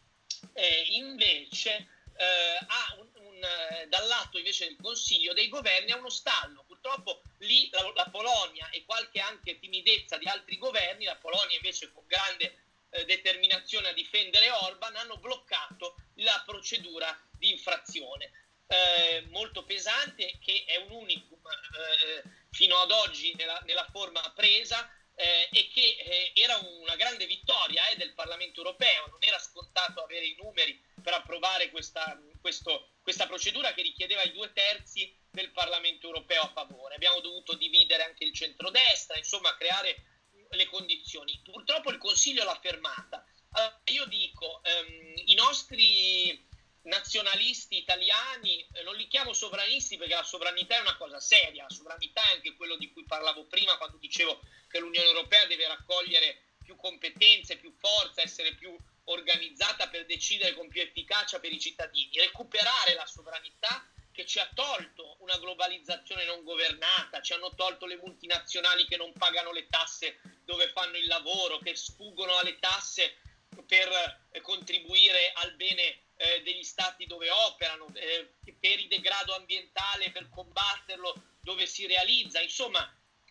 eh, 0.53 0.86
invece 0.89 1.88
eh, 2.18 2.65
a 2.68 2.96
un, 2.98 3.08
un, 3.13 3.44
eh, 3.44 3.88
dal 3.88 4.08
lato 4.08 4.38
invece 4.38 4.65
del 4.68 4.77
Consiglio 4.82 5.34
dei 5.34 5.48
governi 5.48 5.91
a 5.91 5.98
uno 5.98 6.10
stallo. 6.10 6.63
Purtroppo 6.68 7.22
lì 7.39 7.70
la, 7.72 7.89
la, 7.96 8.10
Polonia 8.12 8.70
e 8.70 8.84
qualche 8.84 9.22
anche 9.22 9.60
timidezza 9.60 10.18
di 10.18 10.27
altri 10.27 10.58
governi, 10.58 11.06
la 11.06 11.15
Polonia 11.15 11.56
invece 11.56 11.91
con 11.94 12.03
grande 12.06 12.58
eh, 12.89 13.06
determinazione 13.06 13.89
a 13.89 13.94
difendere 13.94 14.50
Orban, 14.50 14.96
hanno 14.98 15.18
bloccato 15.18 15.96
la 16.15 16.44
procedura 16.46 17.18
di 17.38 17.51
infrazione 17.51 18.40
eh, 18.72 19.25
molto 19.32 19.66
pesante 19.66 20.38
che 20.40 20.63
è 20.66 20.78
un 20.78 20.92
unicum 20.92 21.42
eh, 21.46 22.24
fino 22.51 22.78
ad 22.78 22.92
oggi 22.92 23.34
nella, 23.36 23.60
nella 23.66 23.86
forma 23.92 24.22
presa 24.34 24.90
eh, 25.16 25.50
e 25.51 25.68
che 25.68 25.98
eh, 26.00 26.32
era 26.36 26.58
una 26.58 26.96
grande 26.96 27.25
vittoria 27.25 27.86
eh, 27.90 27.98
del 27.98 28.13
Parlamento 28.13 28.62
europeo, 28.62 29.08
non 29.08 29.20
era 29.20 29.38
scontato 29.40 30.04
avere 30.04 30.25
i 30.25 30.38
numeri 30.42 30.82
per 31.04 31.13
approvare 31.13 31.70
questa, 31.70 32.18
questo, 32.40 32.94
questa 33.04 33.28
procedura 33.28 33.74
che 33.74 33.82
richiedeva 33.82 34.24
i 34.24 34.32
due 34.32 34.54
terzi 34.54 35.13
del 35.30 35.51
Parlamento 35.51 36.08
europeo 36.08 36.44
a 36.44 36.51
favore. 36.54 36.96
Abbiamo 36.96 37.20
dovuto 37.20 37.56
dividere 37.56 38.04
anche 38.04 38.24
il 38.24 38.34
centrodestra, 38.34 39.18
insomma 39.18 39.56
creare 39.58 40.06
le 40.50 40.66
condizioni. 40.68 41.42
Purtroppo 41.44 41.92
il 41.92 41.98
Consiglio 41.98 42.46
l'ha 42.46 42.60
fermata. 42.62 43.25
Allora, 43.51 43.82
io 43.86 44.06
dico, 44.06 44.62
ehm, 44.63 45.13
i 45.25 45.34
nostri 45.34 46.48
nazionalisti 46.83 47.77
italiani, 47.77 48.65
eh, 48.73 48.83
non 48.83 48.95
li 48.95 49.07
chiamo 49.07 49.33
sovranisti 49.33 49.97
perché 49.97 50.15
la 50.15 50.23
sovranità 50.23 50.77
è 50.77 50.81
una 50.81 50.97
cosa 50.97 51.19
seria, 51.19 51.63
la 51.63 51.69
sovranità 51.69 52.21
è 52.29 52.35
anche 52.35 52.55
quello 52.55 52.75
di 52.77 52.91
cui 52.91 53.03
parlavo 53.05 53.45
prima 53.45 53.77
quando 53.77 53.97
dicevo 53.97 54.41
che 54.67 54.79
l'Unione 54.79 55.07
Europea 55.07 55.45
deve 55.45 55.67
raccogliere 55.67 56.41
più 56.63 56.75
competenze, 56.75 57.57
più 57.57 57.73
forza, 57.77 58.21
essere 58.21 58.55
più 58.55 58.75
organizzata 59.05 59.89
per 59.89 60.05
decidere 60.05 60.53
con 60.53 60.69
più 60.69 60.81
efficacia 60.81 61.39
per 61.39 61.51
i 61.51 61.59
cittadini, 61.59 62.19
recuperare 62.19 62.93
la 62.93 63.05
sovranità 63.05 63.85
che 64.11 64.25
ci 64.25 64.39
ha 64.39 64.50
tolto 64.53 65.17
una 65.19 65.38
globalizzazione 65.38 66.25
non 66.25 66.43
governata, 66.43 67.21
ci 67.21 67.33
hanno 67.33 67.53
tolto 67.55 67.85
le 67.85 67.97
multinazionali 67.97 68.85
che 68.85 68.97
non 68.97 69.13
pagano 69.13 69.51
le 69.51 69.67
tasse 69.69 70.19
dove 70.43 70.69
fanno 70.69 70.97
il 70.97 71.07
lavoro, 71.07 71.59
che 71.59 71.75
sfuggono 71.75 72.38
alle 72.38 72.59
tasse 72.59 73.17
per 73.65 73.89
eh, 74.31 74.41
contribuire 74.41 75.31
al 75.35 75.55
bene 75.55 76.11
eh, 76.22 76.42
degli 76.44 76.63
stati 76.63 77.08
dove 77.08 77.30
operano, 77.30 77.88
eh, 77.96 78.36
per 78.60 78.80
il 78.80 78.88
degrado 78.88 79.34
ambientale, 79.34 80.12
per 80.12 80.30
combatterlo, 80.30 81.38
dove 81.42 81.66
si 81.66 81.88
realizza, 81.88 82.40
insomma, 82.40 82.88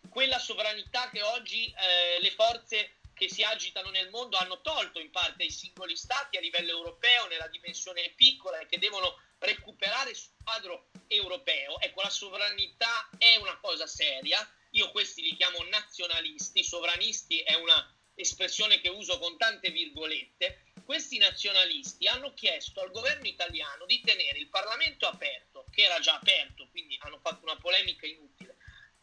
quella 0.09 0.39
sovranità 0.39 1.09
che 1.09 1.21
oggi 1.21 1.65
eh, 1.67 2.19
le 2.19 2.31
forze 2.31 2.97
che 3.13 3.29
si 3.29 3.43
agitano 3.43 3.91
nel 3.91 4.09
mondo 4.09 4.35
hanno 4.37 4.61
tolto 4.61 4.99
in 4.99 5.11
parte 5.11 5.43
ai 5.43 5.51
singoli 5.51 5.95
stati 5.95 6.37
a 6.37 6.41
livello 6.41 6.71
europeo 6.71 7.27
nella 7.27 7.47
dimensione 7.47 8.11
piccola 8.15 8.59
e 8.59 8.65
che 8.65 8.79
devono 8.79 9.21
recuperare 9.39 10.13
sul 10.13 10.33
quadro 10.43 10.89
europeo. 11.07 11.79
Ecco, 11.79 12.01
la 12.01 12.09
sovranità 12.09 13.09
è 13.17 13.37
una 13.37 13.57
cosa 13.59 13.87
seria, 13.87 14.45
io 14.71 14.91
questi 14.91 15.21
li 15.21 15.35
chiamo 15.35 15.63
nazionalisti, 15.69 16.63
sovranisti 16.63 17.39
è 17.39 17.53
una 17.55 17.95
espressione 18.15 18.81
che 18.81 18.89
uso 18.89 19.17
con 19.19 19.37
tante 19.37 19.69
virgolette, 19.69 20.70
questi 20.83 21.17
nazionalisti 21.17 22.07
hanno 22.07 22.33
chiesto 22.33 22.81
al 22.81 22.91
governo 22.91 23.27
italiano 23.27 23.85
di 23.85 24.01
tenere 24.01 24.39
il 24.39 24.47
Parlamento 24.47 25.07
aperto, 25.07 25.65
che 25.71 25.83
era 25.83 25.99
già 25.99 26.15
aperto, 26.15 26.67
quindi 26.69 26.97
hanno 27.01 27.19
fatto 27.19 27.43
una 27.43 27.57
polemica 27.57 28.05
inutile. 28.05 28.57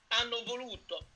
Hanno 0.08 0.42
voluto 0.44 1.08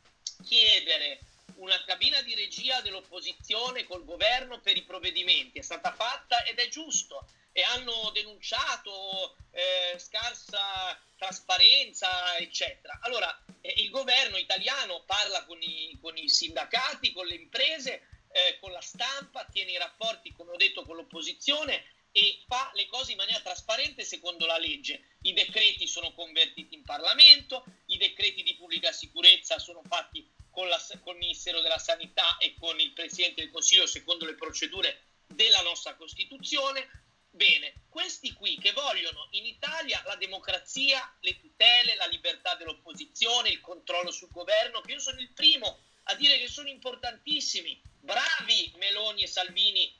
chiedere 0.42 1.20
una 1.56 1.82
cabina 1.84 2.20
di 2.22 2.34
regia 2.34 2.80
dell'opposizione 2.80 3.84
col 3.84 4.04
governo 4.04 4.60
per 4.60 4.76
i 4.76 4.82
provvedimenti, 4.82 5.58
è 5.58 5.62
stata 5.62 5.92
fatta 5.92 6.44
ed 6.44 6.58
è 6.58 6.68
giusto 6.68 7.28
e 7.52 7.62
hanno 7.62 8.10
denunciato 8.12 9.36
eh, 9.50 9.98
scarsa 9.98 10.98
trasparenza, 11.16 12.36
eccetera. 12.38 12.98
Allora, 13.02 13.44
eh, 13.60 13.74
il 13.76 13.90
governo 13.90 14.38
italiano 14.38 15.02
parla 15.04 15.44
con 15.44 15.60
i, 15.60 15.96
con 16.00 16.16
i 16.16 16.28
sindacati, 16.28 17.12
con 17.12 17.26
le 17.26 17.34
imprese, 17.34 18.08
eh, 18.32 18.58
con 18.60 18.72
la 18.72 18.80
stampa, 18.80 19.44
tiene 19.44 19.72
i 19.72 19.78
rapporti, 19.78 20.32
come 20.32 20.52
ho 20.52 20.56
detto, 20.56 20.84
con 20.84 20.96
l'opposizione 20.96 21.84
e 22.12 22.42
fa 22.46 22.70
le 22.74 22.86
cose 22.86 23.12
in 23.12 23.16
maniera 23.16 23.40
trasparente 23.40 24.04
secondo 24.04 24.44
la 24.44 24.58
legge. 24.58 25.16
I 25.22 25.32
decreti 25.32 25.86
sono 25.86 26.12
convertiti 26.12 26.74
in 26.74 26.84
Parlamento, 26.84 27.64
i 27.86 27.96
decreti 27.96 28.42
di 28.42 28.54
pubblica 28.56 28.92
sicurezza 28.92 29.58
sono 29.58 29.82
fatti 29.88 30.28
con, 30.50 30.68
la, 30.68 30.80
con 31.02 31.14
il 31.14 31.20
Ministero 31.20 31.60
della 31.60 31.78
Sanità 31.78 32.36
e 32.36 32.54
con 32.58 32.78
il 32.78 32.92
Presidente 32.92 33.40
del 33.40 33.50
Consiglio 33.50 33.86
secondo 33.86 34.26
le 34.26 34.34
procedure 34.34 35.06
della 35.26 35.62
nostra 35.62 35.94
Costituzione. 35.94 36.88
Bene, 37.30 37.84
questi 37.88 38.34
qui 38.34 38.58
che 38.58 38.72
vogliono 38.72 39.28
in 39.30 39.46
Italia 39.46 40.02
la 40.04 40.16
democrazia, 40.16 41.16
le 41.20 41.40
tutele, 41.40 41.94
la 41.94 42.04
libertà 42.04 42.56
dell'opposizione, 42.56 43.48
il 43.48 43.62
controllo 43.62 44.10
sul 44.10 44.30
governo, 44.30 44.82
che 44.82 44.92
io 44.92 45.00
sono 45.00 45.18
il 45.18 45.32
primo 45.32 45.80
a 46.04 46.14
dire 46.14 46.38
che 46.38 46.48
sono 46.48 46.68
importantissimi, 46.68 47.80
bravi 48.00 48.72
Meloni 48.76 49.22
e 49.22 49.26
Salvini 49.26 49.92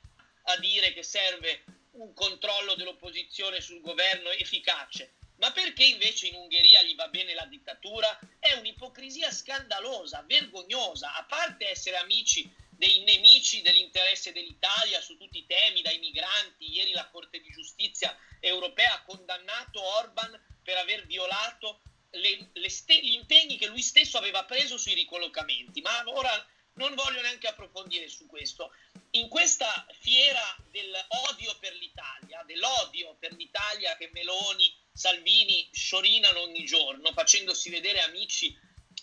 a 0.43 0.57
dire 0.57 0.93
che 0.93 1.03
serve 1.03 1.63
un 1.91 2.13
controllo 2.13 2.75
dell'opposizione 2.75 3.61
sul 3.61 3.81
governo 3.81 4.29
efficace. 4.29 5.15
Ma 5.37 5.51
perché 5.51 5.83
invece 5.83 6.27
in 6.27 6.35
Ungheria 6.35 6.81
gli 6.83 6.95
va 6.95 7.07
bene 7.07 7.33
la 7.33 7.45
dittatura? 7.45 8.17
È 8.39 8.53
un'ipocrisia 8.53 9.31
scandalosa, 9.31 10.23
vergognosa, 10.27 11.15
a 11.15 11.23
parte 11.25 11.69
essere 11.69 11.97
amici 11.97 12.49
dei 12.69 13.03
nemici 13.03 13.61
dell'interesse 13.61 14.31
dell'Italia 14.31 15.01
su 15.01 15.17
tutti 15.17 15.39
i 15.39 15.45
temi, 15.45 15.81
dai 15.81 15.99
migranti. 15.99 16.71
Ieri 16.71 16.91
la 16.91 17.09
Corte 17.09 17.39
di 17.39 17.49
Giustizia 17.49 18.15
europea 18.39 18.93
ha 18.93 19.03
condannato 19.03 19.81
Orban 19.81 20.39
per 20.63 20.77
aver 20.77 21.05
violato 21.05 21.81
le, 22.13 22.49
le 22.53 22.69
ste- 22.69 22.99
gli 22.99 23.13
impegni 23.13 23.57
che 23.57 23.67
lui 23.67 23.81
stesso 23.81 24.17
aveva 24.17 24.43
preso 24.45 24.77
sui 24.77 24.93
ricollocamenti. 24.93 25.81
Ma 25.81 26.03
ora 26.05 26.47
non 26.75 26.95
voglio 26.95 27.21
neanche 27.21 27.47
approfondire 27.47 28.07
su 28.07 28.25
questo. 28.25 28.71
In 29.11 29.27
questa 29.29 29.85
fiera 29.99 30.41
dell'odio 30.71 31.55
per 31.59 31.73
l'Italia, 31.75 32.43
dell'odio 32.45 33.15
per 33.19 33.33
l'Italia 33.33 33.95
che 33.95 34.09
Meloni, 34.11 34.73
Salvini 34.91 35.69
sciorinano 35.71 36.41
ogni 36.41 36.65
giorno, 36.65 37.11
facendosi 37.13 37.69
vedere 37.69 37.99
amici 38.01 38.57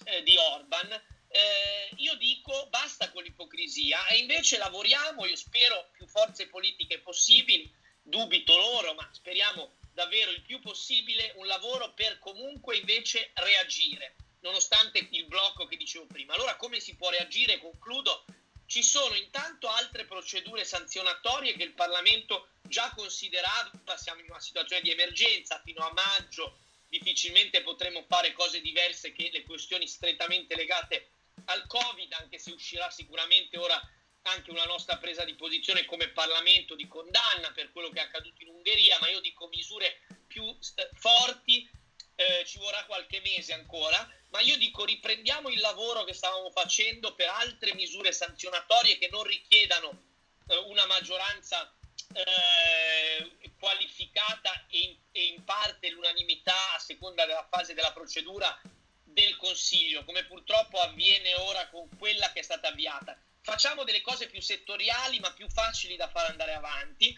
eh, 0.04 0.22
di 0.22 0.36
Orban, 0.36 0.90
eh, 1.32 1.90
io 1.96 2.16
dico 2.16 2.66
basta 2.70 3.10
con 3.10 3.22
l'ipocrisia 3.22 4.06
e 4.08 4.18
invece 4.18 4.58
lavoriamo, 4.58 5.26
io 5.26 5.36
spero 5.36 5.90
più 5.92 6.06
forze 6.08 6.48
politiche 6.48 6.98
possibili, 6.98 7.72
dubito 8.02 8.56
loro, 8.56 8.94
ma 8.94 9.08
speriamo 9.12 9.78
davvero 10.00 10.30
il 10.30 10.40
più 10.40 10.60
possibile 10.60 11.34
un 11.36 11.46
lavoro 11.46 11.92
per 11.92 12.18
comunque 12.18 12.78
invece 12.78 13.32
reagire 13.34 14.14
nonostante 14.40 15.06
il 15.10 15.26
blocco 15.26 15.66
che 15.66 15.76
dicevo 15.76 16.06
prima. 16.06 16.32
Allora 16.32 16.56
come 16.56 16.80
si 16.80 16.96
può 16.96 17.10
reagire? 17.10 17.58
Concludo. 17.58 18.24
Ci 18.64 18.82
sono 18.82 19.14
intanto 19.14 19.68
altre 19.68 20.06
procedure 20.06 20.64
sanzionatorie 20.64 21.54
che 21.54 21.64
il 21.64 21.72
Parlamento 21.72 22.48
già 22.62 22.90
considerava, 22.96 23.70
siamo 23.96 24.20
in 24.20 24.30
una 24.30 24.40
situazione 24.40 24.80
di 24.80 24.90
emergenza, 24.90 25.60
fino 25.62 25.84
a 25.84 25.92
maggio 25.92 26.60
difficilmente 26.88 27.62
potremo 27.62 28.02
fare 28.08 28.32
cose 28.32 28.60
diverse 28.60 29.12
che 29.12 29.28
le 29.32 29.42
questioni 29.42 29.86
strettamente 29.86 30.54
legate 30.56 31.10
al 31.46 31.66
Covid, 31.66 32.12
anche 32.14 32.38
se 32.38 32.52
uscirà 32.52 32.88
sicuramente 32.90 33.58
ora 33.58 33.78
anche 34.22 34.50
una 34.50 34.64
nostra 34.64 34.98
presa 34.98 35.24
di 35.24 35.34
posizione 35.34 35.84
come 35.84 36.08
Parlamento 36.08 36.74
di 36.74 36.86
condanna 36.86 37.52
per 37.54 37.72
quello 37.72 37.90
che 37.90 38.00
è 38.00 38.04
accaduto 38.04 38.42
in 38.42 38.48
Ungheria, 38.48 38.98
ma 39.00 39.08
io 39.08 39.20
dico 39.20 39.48
misure 39.48 40.02
più 40.26 40.44
eh, 40.44 40.90
forti, 40.94 41.68
eh, 42.16 42.44
ci 42.44 42.58
vorrà 42.58 42.84
qualche 42.84 43.20
mese 43.20 43.54
ancora, 43.54 44.06
ma 44.28 44.40
io 44.40 44.56
dico 44.58 44.84
riprendiamo 44.84 45.48
il 45.48 45.60
lavoro 45.60 46.04
che 46.04 46.12
stavamo 46.12 46.50
facendo 46.50 47.14
per 47.14 47.28
altre 47.28 47.74
misure 47.74 48.12
sanzionatorie 48.12 48.98
che 48.98 49.08
non 49.10 49.22
richiedano 49.22 50.02
eh, 50.48 50.56
una 50.56 50.84
maggioranza 50.86 51.74
eh, 52.12 53.52
qualificata 53.58 54.66
e 54.68 54.78
in, 54.78 54.96
e 55.12 55.24
in, 55.26 55.44
parte 55.44 55.90
l'unanimità 55.90 56.74
a 56.74 56.78
seconda 56.78 57.24
della 57.24 57.46
fase 57.50 57.74
della 57.74 57.92
procedura 57.92 58.60
del 59.02 59.36
Consiglio, 59.36 60.04
come 60.04 60.24
purtroppo 60.24 60.78
avviene 60.78 61.34
ora 61.34 61.68
con 61.68 61.88
quella 61.98 62.30
che 62.32 62.40
è 62.40 62.42
stata 62.42 62.68
avviata. 62.68 63.18
Facciamo 63.50 63.82
delle 63.82 64.00
cose 64.00 64.28
più 64.28 64.40
settoriali 64.40 65.18
ma 65.18 65.32
più 65.32 65.48
facili 65.48 65.96
da 65.96 66.08
far 66.08 66.30
andare 66.30 66.54
avanti 66.54 67.12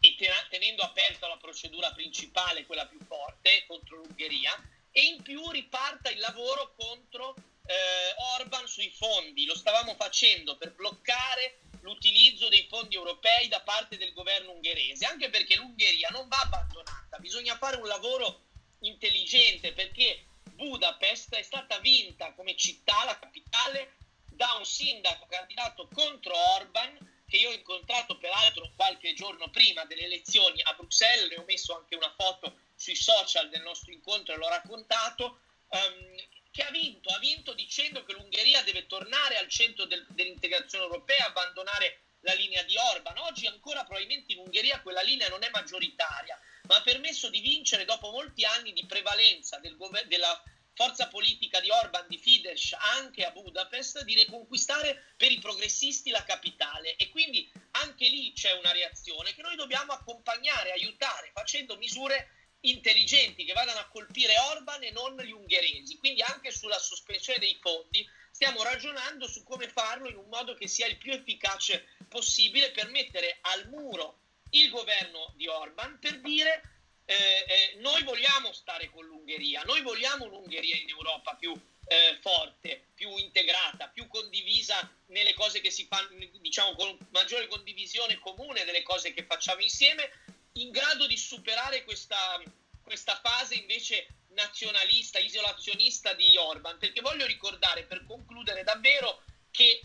e 0.00 0.16
tenendo 0.50 0.82
aperta 0.82 1.28
la 1.28 1.36
procedura 1.36 1.92
principale, 1.92 2.66
quella 2.66 2.88
più 2.88 2.98
forte, 3.06 3.64
contro 3.68 3.98
l'Ungheria, 3.98 4.52
e 4.90 5.02
in 5.02 5.22
più 5.22 5.48
riparta 5.48 6.10
il 6.10 6.18
lavoro 6.18 6.74
contro 6.76 7.36
eh, 7.36 8.14
Orban 8.40 8.66
sui 8.66 8.90
fondi. 8.90 9.44
Lo 9.44 9.54
stavamo 9.54 9.94
facendo 9.94 10.56
per 10.56 10.74
bloccare 10.74 11.60
l'utilizzo 11.82 12.48
dei 12.48 12.66
fondi 12.68 12.96
europei 12.96 13.46
da 13.46 13.60
parte 13.60 13.96
del 13.96 14.12
governo 14.12 14.54
ungherese, 14.54 15.06
anche 15.06 15.30
perché 15.30 15.54
l'Ungheria 15.54 16.08
non 16.10 16.26
va 16.26 16.40
abbandonata, 16.40 17.18
bisogna 17.20 17.56
fare 17.56 17.76
un 17.76 17.86
lavoro 17.86 18.46
intelligente 18.80 19.72
perché 19.72 20.26
Budapest 20.50 21.36
è 21.36 21.42
stata 21.42 21.78
vinta 21.78 22.32
come 22.32 22.56
città, 22.56 23.04
la 23.04 23.16
capitale, 23.20 23.94
da 24.36 24.52
un 24.58 24.64
sindaco 24.64 25.26
candidato 25.26 25.88
contro 25.92 26.36
Orban 26.54 27.14
che 27.26 27.38
io 27.38 27.48
ho 27.48 27.54
incontrato 27.54 28.18
peraltro 28.18 28.70
qualche 28.76 29.14
giorno 29.14 29.48
prima 29.50 29.84
delle 29.84 30.04
elezioni 30.04 30.60
a 30.62 30.74
Bruxelles, 30.74 31.28
ne 31.28 31.38
ho 31.38 31.44
messo 31.44 31.74
anche 31.74 31.96
una 31.96 32.14
foto 32.16 32.58
sui 32.76 32.94
social 32.94 33.48
del 33.48 33.62
nostro 33.62 33.92
incontro 33.92 34.34
e 34.34 34.36
l'ho 34.36 34.48
raccontato, 34.48 35.40
um, 35.70 36.14
che 36.52 36.62
ha 36.62 36.70
vinto, 36.70 37.12
ha 37.12 37.18
vinto 37.18 37.52
dicendo 37.54 38.04
che 38.04 38.12
l'Ungheria 38.12 38.62
deve 38.62 38.86
tornare 38.86 39.38
al 39.38 39.48
centro 39.48 39.86
del, 39.86 40.06
dell'integrazione 40.10 40.84
europea, 40.84 41.26
abbandonare 41.26 42.02
la 42.20 42.34
linea 42.34 42.62
di 42.62 42.76
Orban. 42.76 43.18
Oggi 43.18 43.46
ancora 43.46 43.84
probabilmente 43.84 44.32
in 44.32 44.38
Ungheria 44.38 44.80
quella 44.80 45.02
linea 45.02 45.28
non 45.28 45.42
è 45.42 45.50
maggioritaria, 45.50 46.38
ma 46.68 46.76
ha 46.76 46.82
permesso 46.82 47.28
di 47.28 47.40
vincere 47.40 47.84
dopo 47.84 48.10
molti 48.10 48.44
anni 48.44 48.72
di 48.72 48.86
prevalenza 48.86 49.58
del 49.58 49.76
della 50.06 50.42
forza 50.76 51.08
politica 51.08 51.58
di 51.60 51.70
Orban, 51.70 52.06
di 52.06 52.18
Fidesz, 52.18 52.76
anche 52.98 53.24
a 53.24 53.30
Budapest, 53.30 54.04
di 54.04 54.14
riconquistare 54.14 55.14
per 55.16 55.32
i 55.32 55.38
progressisti 55.38 56.10
la 56.10 56.22
capitale. 56.22 56.96
E 56.96 57.08
quindi 57.08 57.50
anche 57.72 58.06
lì 58.08 58.32
c'è 58.32 58.52
una 58.52 58.72
reazione 58.72 59.34
che 59.34 59.40
noi 59.40 59.56
dobbiamo 59.56 59.92
accompagnare, 59.92 60.72
aiutare, 60.72 61.30
facendo 61.32 61.78
misure 61.78 62.28
intelligenti 62.60 63.44
che 63.44 63.54
vadano 63.54 63.78
a 63.78 63.88
colpire 63.88 64.38
Orban 64.50 64.82
e 64.82 64.90
non 64.90 65.16
gli 65.16 65.30
ungheresi. 65.30 65.96
Quindi 65.96 66.20
anche 66.20 66.50
sulla 66.50 66.78
sospensione 66.78 67.38
dei 67.38 67.56
fondi 67.58 68.06
stiamo 68.30 68.62
ragionando 68.62 69.26
su 69.26 69.42
come 69.44 69.68
farlo 69.68 70.10
in 70.10 70.16
un 70.16 70.28
modo 70.28 70.54
che 70.54 70.68
sia 70.68 70.86
il 70.86 70.98
più 70.98 71.12
efficace 71.12 71.88
possibile 72.06 72.70
per 72.72 72.90
mettere 72.90 73.38
al 73.40 73.66
muro 73.68 74.18
il 74.50 74.68
governo 74.68 75.32
di 75.36 75.46
Orban 75.46 75.98
per 75.98 76.20
dire 76.20 76.75
eh, 77.06 77.14
eh, 77.14 77.76
noi 77.78 78.02
vogliamo 78.02 78.52
stare 78.52 78.90
con 78.90 79.06
l'Ungheria, 79.06 79.62
noi 79.62 79.80
vogliamo 79.80 80.24
un'Ungheria 80.24 80.76
in 80.76 80.88
Europa 80.88 81.34
più 81.34 81.52
eh, 81.88 82.18
forte, 82.20 82.88
più 82.94 83.16
integrata, 83.16 83.88
più 83.88 84.08
condivisa 84.08 84.92
nelle 85.06 85.32
cose 85.34 85.60
che 85.60 85.70
si 85.70 85.86
fanno, 85.86 86.08
diciamo 86.40 86.74
con 86.74 86.98
maggiore 87.10 87.46
condivisione 87.46 88.18
comune 88.18 88.64
delle 88.64 88.82
cose 88.82 89.14
che 89.14 89.24
facciamo 89.24 89.60
insieme, 89.60 90.10
in 90.54 90.70
grado 90.70 91.06
di 91.06 91.16
superare 91.16 91.84
questa, 91.84 92.42
questa 92.82 93.20
fase 93.22 93.54
invece 93.54 94.08
nazionalista, 94.30 95.18
isolazionista 95.18 96.12
di 96.14 96.36
Orban, 96.36 96.78
perché 96.78 97.00
voglio 97.00 97.24
ricordare 97.26 97.84
per 97.84 98.04
concludere 98.04 98.64
davvero 98.64 99.22
che 99.50 99.80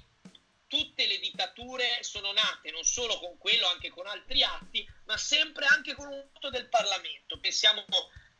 tutte 0.71 1.05
le 1.05 1.19
dittature 1.19 2.01
sono 2.01 2.31
nate 2.31 2.71
non 2.71 2.85
solo 2.85 3.19
con 3.19 3.37
quello, 3.37 3.67
anche 3.67 3.89
con 3.89 4.07
altri 4.07 4.41
atti, 4.41 4.87
ma 5.03 5.17
sempre 5.17 5.65
anche 5.65 5.93
con 5.95 6.07
un 6.07 6.29
voto 6.31 6.49
del 6.49 6.69
Parlamento. 6.69 7.37
Pensiamo 7.41 7.83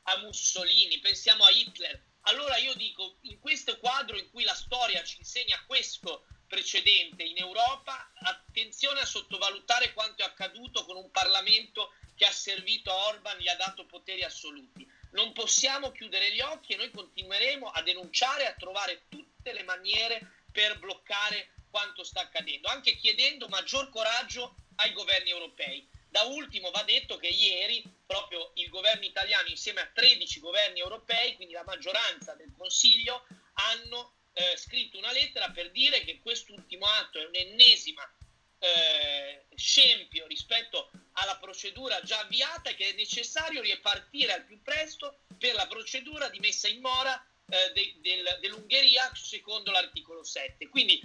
a 0.03 0.17
Mussolini, 0.19 0.99
pensiamo 0.99 1.43
a 1.43 1.49
Hitler. 1.49 2.01
Allora 2.21 2.55
io 2.55 2.73
dico, 2.75 3.17
in 3.23 3.37
questo 3.37 3.77
quadro 3.79 4.17
in 4.17 4.29
cui 4.29 4.45
la 4.45 4.53
storia 4.53 5.03
ci 5.03 5.17
insegna 5.17 5.61
questo 5.65 6.25
precedente 6.47 7.23
in 7.23 7.37
Europa, 7.37 8.13
attenzione 8.21 9.01
a 9.01 9.05
sottovalutare 9.05 9.91
quanto 9.91 10.23
è 10.23 10.25
accaduto 10.25 10.85
con 10.85 10.95
un 10.95 11.11
Parlamento 11.11 11.93
che 12.15 12.25
ha 12.25 12.31
servito 12.31 12.91
a 12.91 13.07
Orban, 13.07 13.39
gli 13.39 13.49
ha 13.49 13.55
dato 13.55 13.85
poteri 13.85 14.23
assoluti. 14.23 14.89
Non 15.11 15.33
possiamo 15.33 15.91
chiudere 15.91 16.31
gli 16.31 16.39
occhi 16.39 16.71
e 16.71 16.77
noi 16.77 16.91
continueremo 16.91 17.67
a 17.67 17.81
denunciare, 17.81 18.47
a 18.47 18.53
trovare 18.53 19.03
tutte 19.09 19.51
le 19.51 19.63
maniere 19.63 20.45
per 20.49 20.79
bloccare 20.79 21.49
quanto 21.71 22.03
sta 22.03 22.21
accadendo, 22.21 22.67
anche 22.67 22.95
chiedendo 22.95 23.47
maggior 23.47 23.89
coraggio 23.89 24.55
ai 24.75 24.93
governi 24.93 25.31
europei. 25.31 25.87
Da 26.09 26.23
ultimo 26.23 26.69
va 26.71 26.83
detto 26.83 27.17
che 27.17 27.27
ieri 27.27 27.81
proprio 28.05 28.51
il 28.55 28.69
governo 28.69 29.05
italiano 29.05 29.47
insieme 29.47 29.81
a 29.81 29.89
13 29.91 30.39
governi 30.41 30.79
europei, 30.79 31.35
quindi 31.35 31.53
la 31.53 31.63
maggioranza 31.63 32.33
del 32.35 32.53
Consiglio, 32.55 33.25
hanno 33.53 34.15
eh, 34.33 34.55
scritto 34.57 34.97
una 34.97 35.11
lettera 35.11 35.49
per 35.51 35.71
dire 35.71 36.01
che 36.01 36.19
quest'ultimo 36.19 36.85
atto 36.85 37.19
è 37.19 37.25
un'ennesima 37.25 38.15
eh, 38.59 39.45
scempio 39.55 40.27
rispetto 40.27 40.91
alla 41.13 41.37
procedura 41.37 42.01
già 42.01 42.19
avviata 42.19 42.69
e 42.69 42.75
che 42.75 42.89
è 42.89 42.93
necessario 42.93 43.61
ripartire 43.61 44.33
al 44.33 44.45
più 44.45 44.61
presto 44.61 45.21
per 45.37 45.55
la 45.55 45.67
procedura 45.67 46.29
di 46.29 46.39
messa 46.39 46.67
in 46.67 46.79
mora 46.79 47.25
eh, 47.49 47.71
de, 47.73 47.95
del, 47.97 48.37
dell'Ungheria 48.39 49.11
secondo 49.15 49.71
l'articolo 49.71 50.23
7. 50.23 50.69
Quindi 50.69 51.01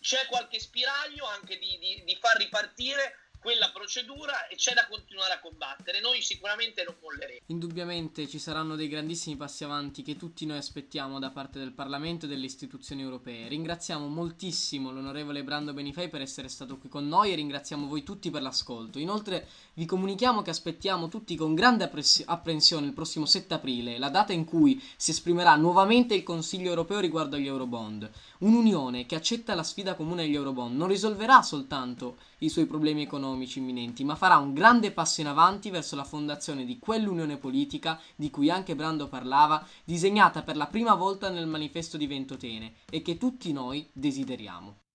c'è 0.00 0.26
qualche 0.26 0.58
spiraglio 0.58 1.26
anche 1.26 1.58
di, 1.58 1.78
di, 1.78 2.02
di 2.04 2.16
far 2.16 2.36
ripartire 2.36 3.29
quella 3.40 3.70
procedura 3.72 4.46
e 4.48 4.56
c'è 4.56 4.74
da 4.74 4.86
continuare 4.86 5.32
a 5.32 5.40
combattere. 5.40 6.00
Noi 6.00 6.20
sicuramente 6.20 6.84
non 6.84 6.94
molleremo. 7.00 7.40
Indubbiamente 7.46 8.28
ci 8.28 8.38
saranno 8.38 8.76
dei 8.76 8.88
grandissimi 8.88 9.36
passi 9.36 9.64
avanti 9.64 10.02
che 10.02 10.16
tutti 10.16 10.44
noi 10.44 10.58
aspettiamo 10.58 11.18
da 11.18 11.30
parte 11.30 11.58
del 11.58 11.72
Parlamento 11.72 12.26
e 12.26 12.28
delle 12.28 12.44
istituzioni 12.44 13.02
europee. 13.02 13.48
Ringraziamo 13.48 14.06
moltissimo 14.06 14.92
l'onorevole 14.92 15.42
Brando 15.42 15.72
Benifei 15.72 16.08
per 16.08 16.20
essere 16.20 16.48
stato 16.48 16.76
qui 16.78 16.88
con 16.90 17.08
noi 17.08 17.32
e 17.32 17.36
ringraziamo 17.36 17.86
voi 17.86 18.02
tutti 18.02 18.30
per 18.30 18.42
l'ascolto. 18.42 18.98
Inoltre 18.98 19.48
vi 19.74 19.86
comunichiamo 19.86 20.42
che 20.42 20.50
aspettiamo 20.50 21.08
tutti 21.08 21.34
con 21.34 21.54
grande 21.54 21.90
apprensione 22.26 22.86
il 22.86 22.92
prossimo 22.92 23.24
7 23.24 23.54
aprile, 23.54 23.98
la 23.98 24.10
data 24.10 24.34
in 24.34 24.44
cui 24.44 24.82
si 24.96 25.12
esprimerà 25.12 25.56
nuovamente 25.56 26.14
il 26.14 26.22
Consiglio 26.22 26.68
europeo 26.68 27.00
riguardo 27.00 27.36
agli 27.36 27.46
Eurobond. 27.46 28.10
Un'unione 28.40 29.06
che 29.06 29.14
accetta 29.14 29.54
la 29.54 29.62
sfida 29.62 29.94
comune 29.94 30.24
agli 30.24 30.34
Eurobond 30.34 30.76
non 30.76 30.88
risolverà 30.88 31.40
soltanto 31.42 32.18
i 32.40 32.48
suoi 32.48 32.66
problemi 32.66 33.02
economici 33.02 33.58
imminenti, 33.58 34.04
ma 34.04 34.14
farà 34.14 34.36
un 34.36 34.52
grande 34.52 34.92
passo 34.92 35.20
in 35.20 35.26
avanti 35.26 35.70
verso 35.70 35.96
la 35.96 36.04
fondazione 36.04 36.64
di 36.64 36.78
quell'unione 36.78 37.36
politica 37.36 38.00
di 38.16 38.30
cui 38.30 38.50
anche 38.50 38.74
Brando 38.74 39.08
parlava, 39.08 39.66
disegnata 39.84 40.42
per 40.42 40.56
la 40.56 40.66
prima 40.66 40.94
volta 40.94 41.30
nel 41.30 41.46
manifesto 41.46 41.96
di 41.96 42.06
Ventotene 42.06 42.74
e 42.90 43.02
che 43.02 43.16
tutti 43.16 43.52
noi 43.52 43.88
desideriamo. 43.92 44.89